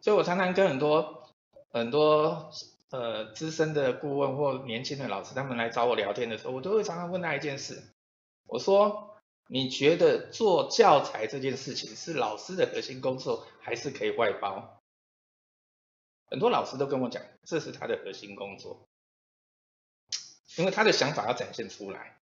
[0.00, 1.28] 所以我常常跟很多
[1.70, 2.50] 很多
[2.90, 7.82] 呃资深的顾问或年轻的老师，他们来找我聊天的时候，我都会常常问他一件事。
[8.46, 9.16] 我说，
[9.48, 14.80] 你觉得做教材这件事情是老师的核心工作，还是可以外包？
[16.30, 18.88] 很多老师都跟我讲，这是他的核心工作，
[20.56, 22.18] 因为他的想法要展现出来。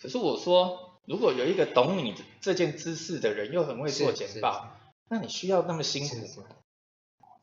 [0.00, 4.76] 可是我说，如果有一个懂你这件知识的人，又很会做简报，
[5.08, 6.46] 那你需要那么辛苦吗？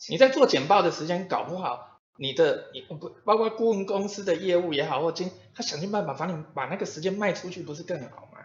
[0.10, 2.96] 你在做简报的时间搞不好，你的你不
[3.26, 8.40] 包括顾问公司的业务也好，或经他想尽办法把你把那个时间卖出去，不是更好吗？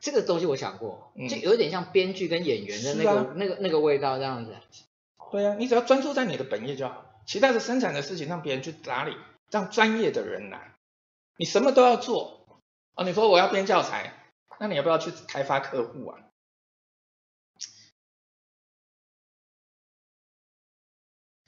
[0.00, 4.54] 这个东西我想过，就有点像编剧跟演员的那个、啊、那个那个味道这样子。
[5.32, 9.16] 对啊，你只要专注在你的本业就好，其他的生产的事情让别人去打理，
[9.50, 10.74] 让专业的人来，
[11.36, 12.45] 你什么都要做。
[12.96, 14.12] 哦，你说我要编教材，
[14.58, 16.22] 那你要不要去开发客户啊？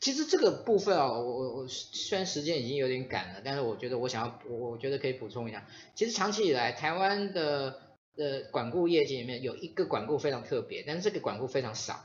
[0.00, 5.66] 其实这个部分啊、哦，我我我虽然时间已经有点赶了，但是我觉得我想要，我我觉得可以补充一下。
[5.94, 12.04] 其实长期以来，台湾的的管顾业界里面有一个管顾非常特别，但是这个管顾非常少，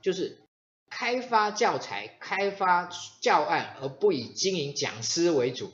[0.00, 0.38] 就是
[0.90, 2.90] 开发教材、开发
[3.20, 5.72] 教案，而不以经营讲师为主。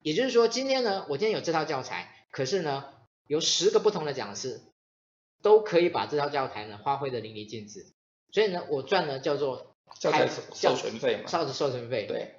[0.00, 2.14] 也就是说，今天呢，我今天有这套教材。
[2.38, 2.84] 可是呢，
[3.26, 4.60] 有十个不同的讲师
[5.42, 7.84] 都可以把这套教材呢发挥的淋漓尽致，
[8.30, 12.06] 所以呢，我赚的叫做教材授权费嘛，教材授权费。
[12.06, 12.36] 对，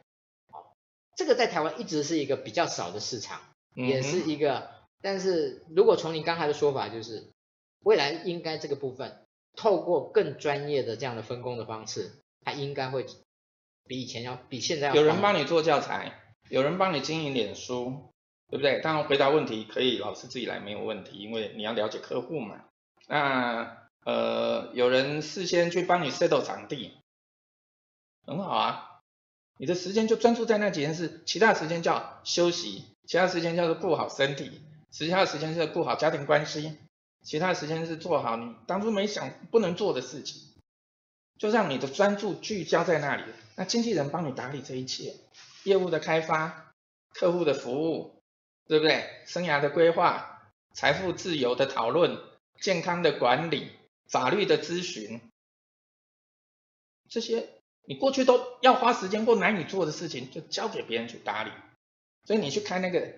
[0.54, 0.78] 好，
[1.18, 3.42] 这个在台湾一直是一个比较少的市场，
[3.76, 4.70] 嗯、也是一个。
[5.02, 7.28] 但是如果从你刚才的说法，就是
[7.84, 9.26] 未来应该这个部分
[9.58, 13.06] 透过更专业的这样的分工的方式，它应该会
[13.84, 14.96] 比以前要比现在要。
[14.96, 16.18] 有人帮你做教材，
[16.50, 18.14] 有人帮你经营脸书。
[18.50, 18.82] 对不对？
[18.82, 22.66] 当然回答问题可以老师自己来没有问题，因为你要了解客户嘛。
[23.08, 26.98] 那呃，有人事先去帮你 settle 场地，
[28.26, 29.02] 很好啊。
[29.58, 36.78] 你的时间就专注在那几件事，其他时间叫休息，其他时间叫做顾好身体，其他的时间是顾好家庭关系，
[37.24, 40.42] 其他时间是做好你当初没想不能做的事情。
[41.38, 43.24] 就让你的专注聚焦在那里。
[43.56, 45.16] 那经纪人帮你打理这一切，
[45.64, 46.74] 业务的开发、
[47.14, 48.19] 客户的服务，
[48.70, 49.04] 对不对？
[49.26, 50.44] 生涯的规划、
[50.74, 52.20] 财富自由的讨论、
[52.62, 53.72] 健康的管理、
[54.08, 55.20] 法律的咨询，
[57.10, 57.50] 这些
[57.86, 61.50] 你过去都要花时间或难以做的事情，就交给别人去打理。
[62.26, 63.12] 所以你去看那个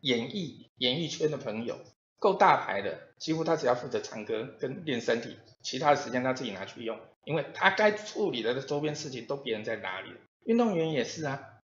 [0.00, 1.78] 演艺演艺圈的朋友，
[2.18, 10.14] 够大牌的，几乎他只要负责唱歌跟练身体，其他的时间他自己拿去用，因为他该处理的周边事情都别人在打理。
[10.46, 11.60] 运动员也是啊，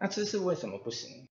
[0.00, 1.28] 那知识为什么不行？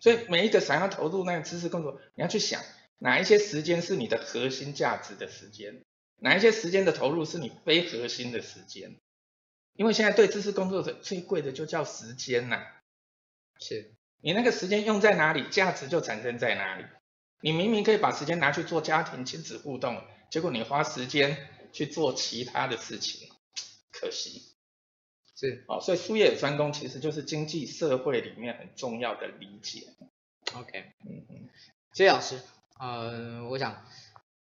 [0.00, 2.62] 所以每一个想要投入那个知识工作，你要去想
[2.98, 5.84] 哪一些时间是你的核心价值的时间，
[6.16, 8.96] 哪一些时间的投入是你非核心的时间。
[9.74, 12.66] 因为现在对知识工作者最贵的就叫时间呐、啊，
[13.60, 13.92] 是。
[14.22, 16.84] 你那个时间用在哪里，价值就产生在哪里。
[17.40, 23.30] 你明明可以把时间拿去做家庭亲子互动，结果你花时间去做其他的事情，
[23.90, 24.49] 可惜。
[25.40, 29.86] 是，哦，所以术业有专攻其实就是经济社会里面很重要的理解。
[30.54, 31.48] OK，嗯嗯，
[31.94, 32.38] 谢谢老师。
[32.78, 33.82] 呃，我想。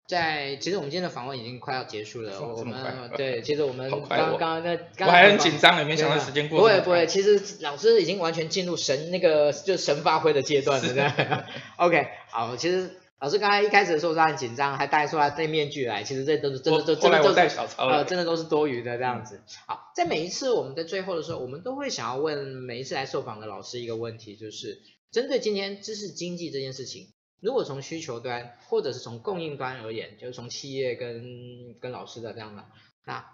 [0.10, 6.58] 在其实我们今天的访问已经快要结束了，我们对，其实我们刚刚那刚我还很紧张，没想到时间过。
[6.58, 11.44] 不会不会，其实老师已经完全进入神那个就神发挥的阶段了，对。
[11.78, 12.90] OK，好，其实
[13.20, 17.40] 老师刚才一开始的时候他很紧张，还带出来戴面具来，其实这都是真的都，真的都是
[17.78, 19.42] 呃，真的都是多余的这样子。
[19.68, 27.10] 好，在每一次我们在最后的时候，我们都会想要问每一次来受访的老师一个问题，就是针对今天知识经济这件事情。
[27.42, 32.66] 如果从需求端或者是从供应端而言，就是从企业跟跟老师的这样的，
[33.06, 33.26] 那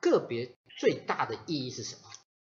[0.00, 2.02] 个别最大的意义是什么？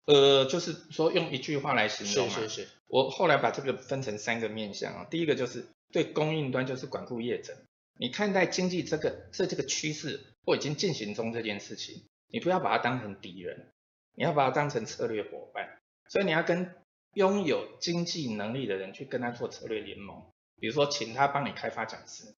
[0.06, 2.34] 呃，就是说用一句话来形容啊。
[2.34, 2.68] 是是是。
[2.86, 5.06] 我后来把这个分成三个面向啊。
[5.10, 7.56] 第一个就是对供应端，就是管顾业者，
[7.98, 13.72] 你看待经济这个是这个趋势或已经进行中这件事情，你不要把它当成敌人，
[14.14, 15.80] 你要把它当成策略伙伴。
[16.08, 16.74] 所以你要跟
[17.14, 20.30] 拥有经济能力的人去跟他做策略联盟。
[20.58, 22.34] 比如说，请他帮你开发讲师，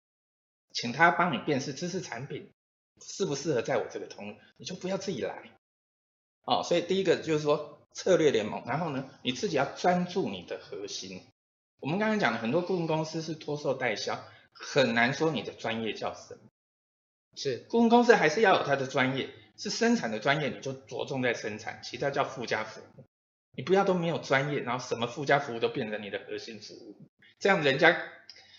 [0.72, 2.52] 请他帮你辨识知识产品
[3.00, 5.50] 适不适合在我这个通路，你就不要自己来。
[6.44, 11.22] 哦，所以第一个就是说策略联盟，然后呢，你自己要专注你的核心。
[11.80, 14.22] 我们刚刚讲的很多顾问公司是托售代销，
[14.52, 16.40] 很难说你的专业叫什么。
[17.34, 23.04] 是，顾问公司还是要有它的专业，是生产的专业，你就着重在生产，其他叫附加服务。
[23.56, 26.96] 你不要都没有专业，然后什么附加服务都变成你的核心服务。
[27.38, 27.96] 这样人家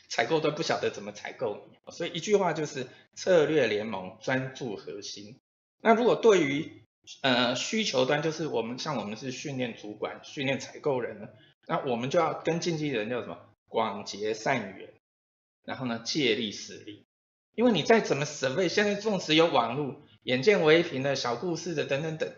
[0.09, 5.39] 采购都不晓得怎么采购你，所以一句话就是策略联盟，专注核心。
[5.79, 6.83] 那如果对于
[7.21, 11.29] 呃需求端，就是我们像我们是训练主管、训练采购人呢，
[11.71, 13.37] 那我们就要跟经纪人叫什么？
[13.69, 14.89] 广结善缘，
[15.63, 17.05] 然后呢借力使力。
[17.55, 22.29] 因为你再怎么省力现在纵使有网络、眼见为凭的小故事的等等等，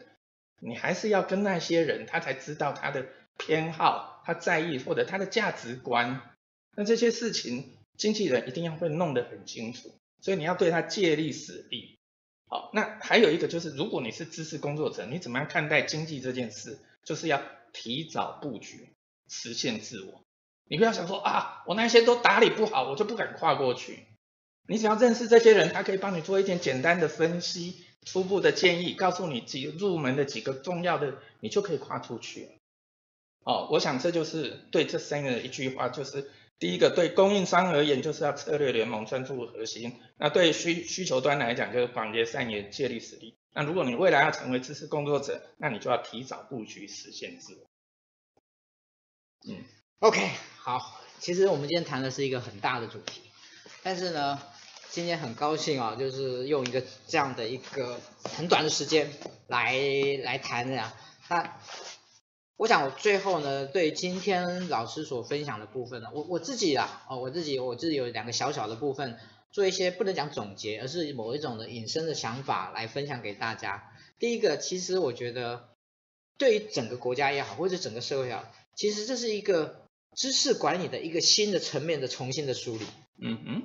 [0.60, 3.08] 你还是要跟那些人，他才知道他的
[3.40, 6.22] 偏好、他在意或者他的价值观。
[6.76, 11.98] 那这些事情，经纪人一定要会弄得很清楚，所以你要对他借力使力。
[12.46, 16.78] 好，那还有一个就是，如果你是知识工作者，你怎么样看待经济这件事？
[17.04, 17.42] 就是要
[17.74, 18.93] 提早布局，
[19.34, 20.24] 实现自我。
[20.70, 24.06] 你不要想说啊，我那些都打理不好，我就不敢跨过去。
[24.68, 32.48] 你只要认识这些人，他可以帮你做一点简单的分析、初步的建议，告诉你几入门的几个重要的，你就可以跨出去。
[33.44, 36.30] 哦，我想这就是对这三个人一句话，就是。
[36.60, 43.36] 第一个，对供应商而言，就是要策略联盟，专注核心；那对需需求端来讲，就是广结善缘，借力使力。
[43.54, 47.73] 那如果你未来要成为知识工作者，那你就要提早布局，实现自我。
[49.48, 49.64] 嗯
[50.00, 51.02] ，OK，好。
[51.20, 53.22] 其实我们今天谈的是一个很大的主题，
[53.82, 54.42] 但是呢，
[54.90, 58.00] 今天很高兴啊，就是用一个这样的一个
[58.36, 59.10] 很短的时间
[59.48, 59.78] 来
[60.24, 60.94] 来谈的呀。
[61.30, 61.58] 那
[62.58, 69.18] 我想我最后呢，对今天老师所分享的部分呢，我我自己啊，哦，我自己我自己有两个小小的部分，
[69.52, 73.92] 做一些不能讲总结，而是某一种的引申的想法来分享给大家。
[74.20, 75.70] 第一个，其实我觉得，
[76.38, 78.44] 对于整个国家也好，或者整个社会也好，
[78.76, 82.86] 其实这是一个知识管理的一个新的层面的重新的梳理。
[83.22, 83.64] 嗯嗯，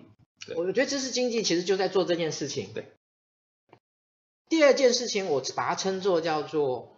[0.57, 2.71] 我觉得知识经济其实就在做这件事情。
[2.75, 2.93] 对。
[4.49, 6.95] 第二件事情，我把它称作叫做。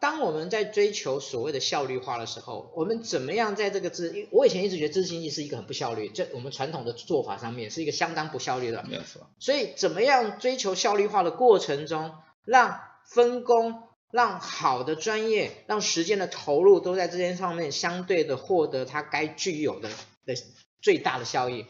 [0.00, 4.28] 当我们在追求所谓的效率化的时候，我们怎么样在这个知？
[4.32, 8.84] 我以前一直觉得知识经济是一个很不效率，这我们传统的做法上面是一个相当不效率的。
[8.86, 9.30] 没有错。
[9.38, 12.12] 所以怎么样追求效率化的过程中，
[12.44, 13.84] 让分工、
[14.14, 19.90] 让好的专业、让时间的投入都在这件上面相对的获得它该具有的
[20.24, 20.34] 的
[20.80, 21.66] 最大的效益。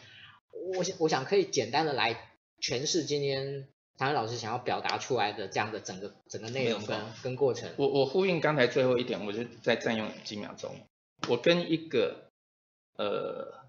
[0.76, 3.66] 我想，我想可以简单的来诠释今天
[3.96, 7.72] 唐老师想要表达出来的这样的整个整个内容跟跟过程。
[7.78, 10.76] 我我呼应刚才最后一点，我就再占用几秒钟。
[11.30, 12.30] 我跟一个
[12.98, 13.64] 呃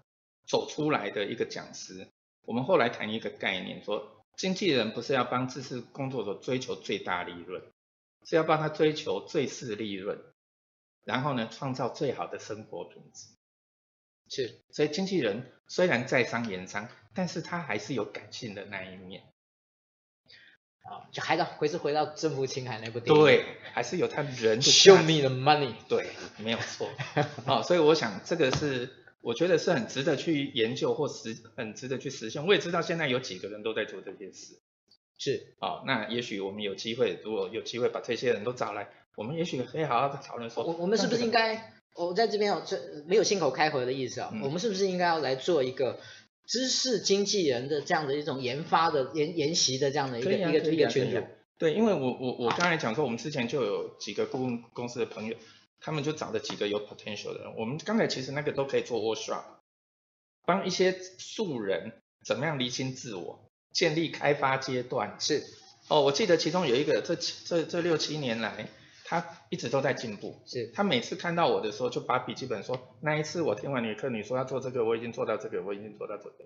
[0.46, 2.08] 走出来的一个讲师，
[2.44, 7.62] 我们后来谈一个概念，说经纪人不是要帮知识工作者追求最大利润，
[8.26, 10.18] 是要帮他追求最适利润，
[11.04, 13.28] 然后呢，创造最好的生活品质。
[14.28, 19.22] 是，所以经纪人虽然在商言商，但是他还是有感性的那一面。
[20.82, 26.88] 啊，就还是回是回到征服青海那部电影，对，还是有他人的 Show me the money，对，没有错。
[27.46, 32.44] 哦，所以我想这个是我觉得是很值得去研究或实很值得去实现。
[32.46, 34.60] 我也知道现在有几个人都在做这件事。
[35.18, 44.42] 是，哦，那也许我们有机会，如果有机会把这些人都找来，我们也许可以好好的讨论说，我我们是不是应该，我在这边有这没有信口开河的意思啊、哦嗯？
[44.42, 45.98] 我们是不是应该要来做一个？
[46.48, 51.20] 知识经纪人的这样的一种研发的研研习的这样的一个、啊、一个一个群组，
[51.58, 55.36] 对，因为我我我刚才讲说，我们之前就有几个顾问公司的朋友，
[55.80, 59.42] 他们就找了几个有 potential 的人，我们刚才其实那个都可以做 workshop，
[60.44, 63.45] 帮一些素人怎么样厘清自我，
[63.76, 65.16] 建立开发阶段。
[65.20, 65.44] 是，
[65.88, 68.68] 哦，我记得其中有一个这这这六七年来。
[69.08, 76.42] 他一直都在进步，是他每次看到我的时候，就把笔记本说，那一次我听完你的课，你说要做这个，我已经做到这个，我已经做到这个，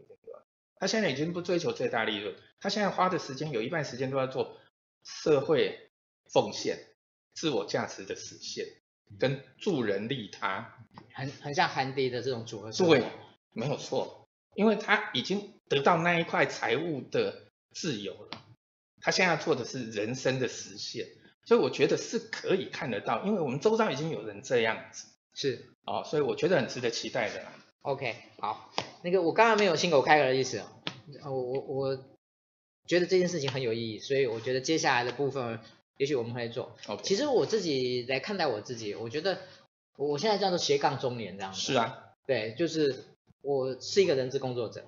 [0.76, 4.59] 他现在已经不追求最大利润，他现在花的时间有一半时间都在做
[5.03, 5.91] 社会
[6.31, 6.78] 奉献、
[7.33, 8.66] 自我价值的实现，
[9.18, 12.70] 跟助人利他，很很像韩迪的这种组合。
[12.72, 13.03] 对，
[13.55, 14.20] 没有错，
[14.55, 17.42] 因为他已经得到那一块财务的
[17.72, 18.38] 自由了，
[19.01, 21.07] 他现在要做的是人生的实现。
[21.46, 27.42] 所以我觉得是可以看得到，因为我们周遭已经有人这样子，是哦，所以我觉得很值得期待的。
[27.80, 28.70] OK，好，
[29.03, 30.62] 那个我刚刚没有信口开河的意思，
[31.24, 31.96] 我我我
[32.86, 35.59] 觉得这件事情很有意义，所以我觉得接下来的部分，
[35.96, 36.76] 也许我们会做。
[36.86, 39.38] OK，其实我自己来看待我自己，我觉得
[39.96, 41.59] 我现在叫做斜杠中年这样子。
[41.59, 43.07] 是啊，对，就是
[43.43, 44.84] 我是一个人资工作者，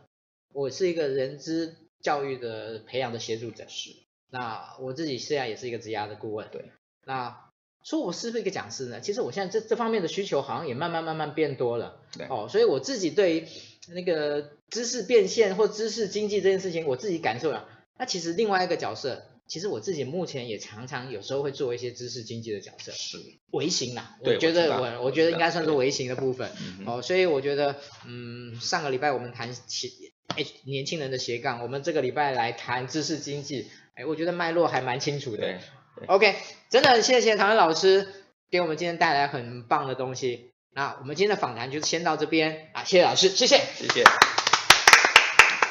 [0.52, 3.64] 我是一个人资教育的培养的协助者。
[3.68, 3.90] 是。
[4.30, 6.70] 那我自己现在也是一个职涯的顾问，对。
[7.04, 7.50] 那
[7.82, 9.00] 说我是不是一个讲师呢？
[9.00, 12.26] 其实我现在这这方面的需求好像也慢慢慢慢变多了，对。
[12.26, 13.46] 哦，所以我自己对于
[13.88, 17.68] 那个知识变现或知识经济这件事情，我自己感受了。
[17.98, 19.22] 那其实另外一个角色，
[19.52, 23.18] 其实我自己目前也常常有时候会做一些知识经济的角色，是
[23.50, 24.16] 微型啦。
[24.20, 26.50] 我觉得我我，我觉得应该算是微型的部分。
[26.86, 27.76] 哦，所以我觉得，
[28.06, 33.70] 嗯，上个礼拜我们谈起，哎，年轻人的斜杠，我们这个礼拜来谈知识经济。
[33.94, 35.58] 哎，我觉得脉络还蛮清楚的。
[36.06, 36.34] OK，
[36.70, 38.08] 真的很谢谢唐文老师
[38.50, 40.52] 给我们今天带来很棒的东西。
[40.74, 44.02] 那我们今天的访谈就先到这边啊，谢谢老师，谢谢，谢谢。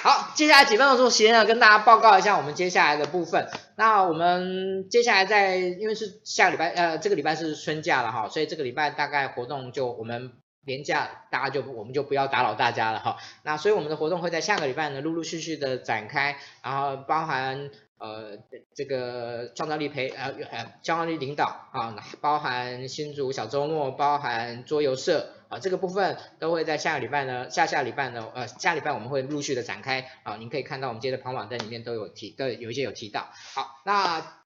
[0.03, 3.49] 好，接下来几分钟时间呢，跟大家报告一下我们接下来的部分。
[3.81, 13.17] 那我们接下来在，因为是下礼拜，呃，这个礼拜是春假了哈，所以这个礼拜大概活动就我们连假，大家就我们就不要打扰大家了哈。
[13.41, 17.71] 那所以我们的活动会在下个礼拜呢，陆陆续续的展开，然后包含。
[18.03, 18.35] 呃，
[18.73, 33.29] 这个创造力培呃呃创造力领导啊，包含新竹小周末，包含桌游社啊，这个部分都会在下个礼拜呢，下下礼拜呢，呃下礼拜我们会陆续的展开啊，您可以看到我们今天的跑网站里面都有提，都有一些有提到。
[33.53, 34.41] 好，那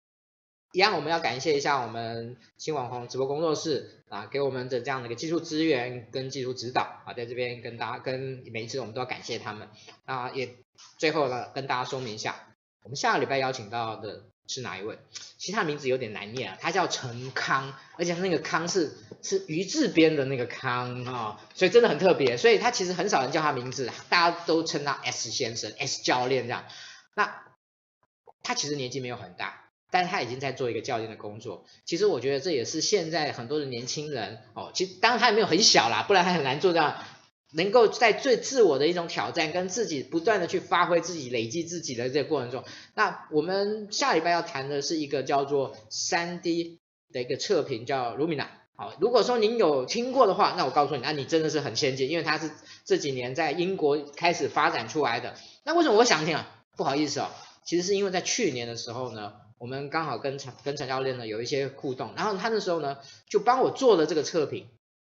[0.72, 9.70] 一样我们要感谢一下我们新网红直播工作室啊，给我们的这样的一个技术资源跟技术指导啊，在这边跟大家跟每一次我们都要感谢他们
[10.06, 10.56] 啊，也
[10.98, 12.36] 最后呢跟大家说明一下。
[12.82, 14.98] 我们下个礼拜邀请到的是哪一位？
[15.38, 22.38] 其实他名字有点难念啊，他叫陈康，而且他那个康是是鱼字边的那个康啊、哦，所以真的很特别。
[22.38, 26.66] 所以他其实很少人叫他名字，大家都称他 S 先生、S 教练这样。
[27.16, 27.44] 那
[28.44, 31.66] 他其实年纪没有很大，但是他已经在做一个教练的工作。
[31.86, 37.04] 其实我觉得这也是现在很多的年轻人哦，其实当然他也没有很小啦，不然他很难做这样。
[37.56, 46.80] 能够在最自我的一种挑战，跟自己不断的去发挥自己、累积自己的这个过程中，那我们下礼拜要谈的是一个叫做三 D
[47.14, 48.48] 的一个测评，叫 Lumina。
[48.76, 52.52] 好，如果说您有听过的话，那我告诉你，那你真的是很先进，因为它是
[52.84, 55.36] 这几年在英国开始发展出来的。
[55.64, 56.66] 那为什么我想听啊？
[56.76, 57.30] 不好意思哦，
[57.64, 62.98] 其实是因为在去年的时候呢，我们刚好跟陈跟陈教练呢有一些互动，然后他那时候呢
[63.30, 64.68] 就帮我做了这个测评。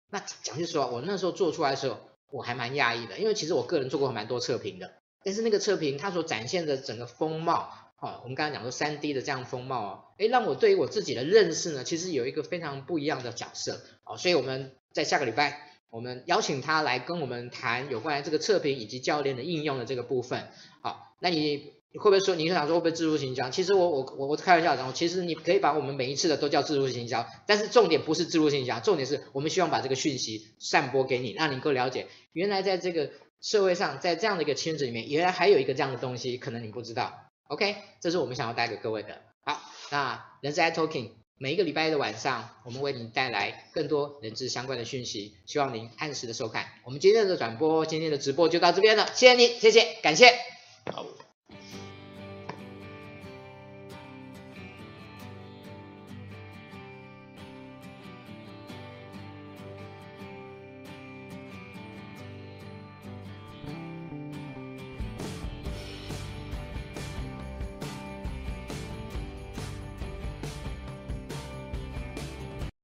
[0.10, 1.98] 那讲句实话，我那时候做出来的时候。
[2.32, 7.70] 我还蛮讶异的，因为其实我个人做过蛮多测评的，但是那个测评它所展现的整个风貌，
[8.00, 20.48] 哦，我们刚刚讲说三 D 的这样风貌哦，哎，让我对于我自己的认识呢，其实有一个非常不一样的角色，哦，所以我们在下个礼拜，我们邀请他来跟我们谈有关于这个测评以及教练的应用的这个部分，
[20.82, 23.50] 好，那你你会不会说，你想说会不会自助行销？
[23.50, 33.10] 其实我我我我开玩笑的，其实你可以把我们每一次的都叫自助行销，但是重点不是自助行销，重点是我们希望把这个讯息散播给你，让你能够了解，原来在这个
[33.42, 37.12] 社会上，在这样的一个圈子里面，原来还有一个这样的东西，可能你不知道。
[37.48, 39.22] OK，这是我们想要带给各位的。
[39.44, 39.60] 好，
[39.90, 41.10] 那人资 iTalking
[41.40, 46.68] 每一个礼拜一的晚上，我们为您带来更多人质相关的讯息，希望您按时的收看。
[46.84, 50.28] 我们今天的转播，今天的直播就到这边了，谢谢你，谢谢，感谢。
[50.92, 51.04] 好。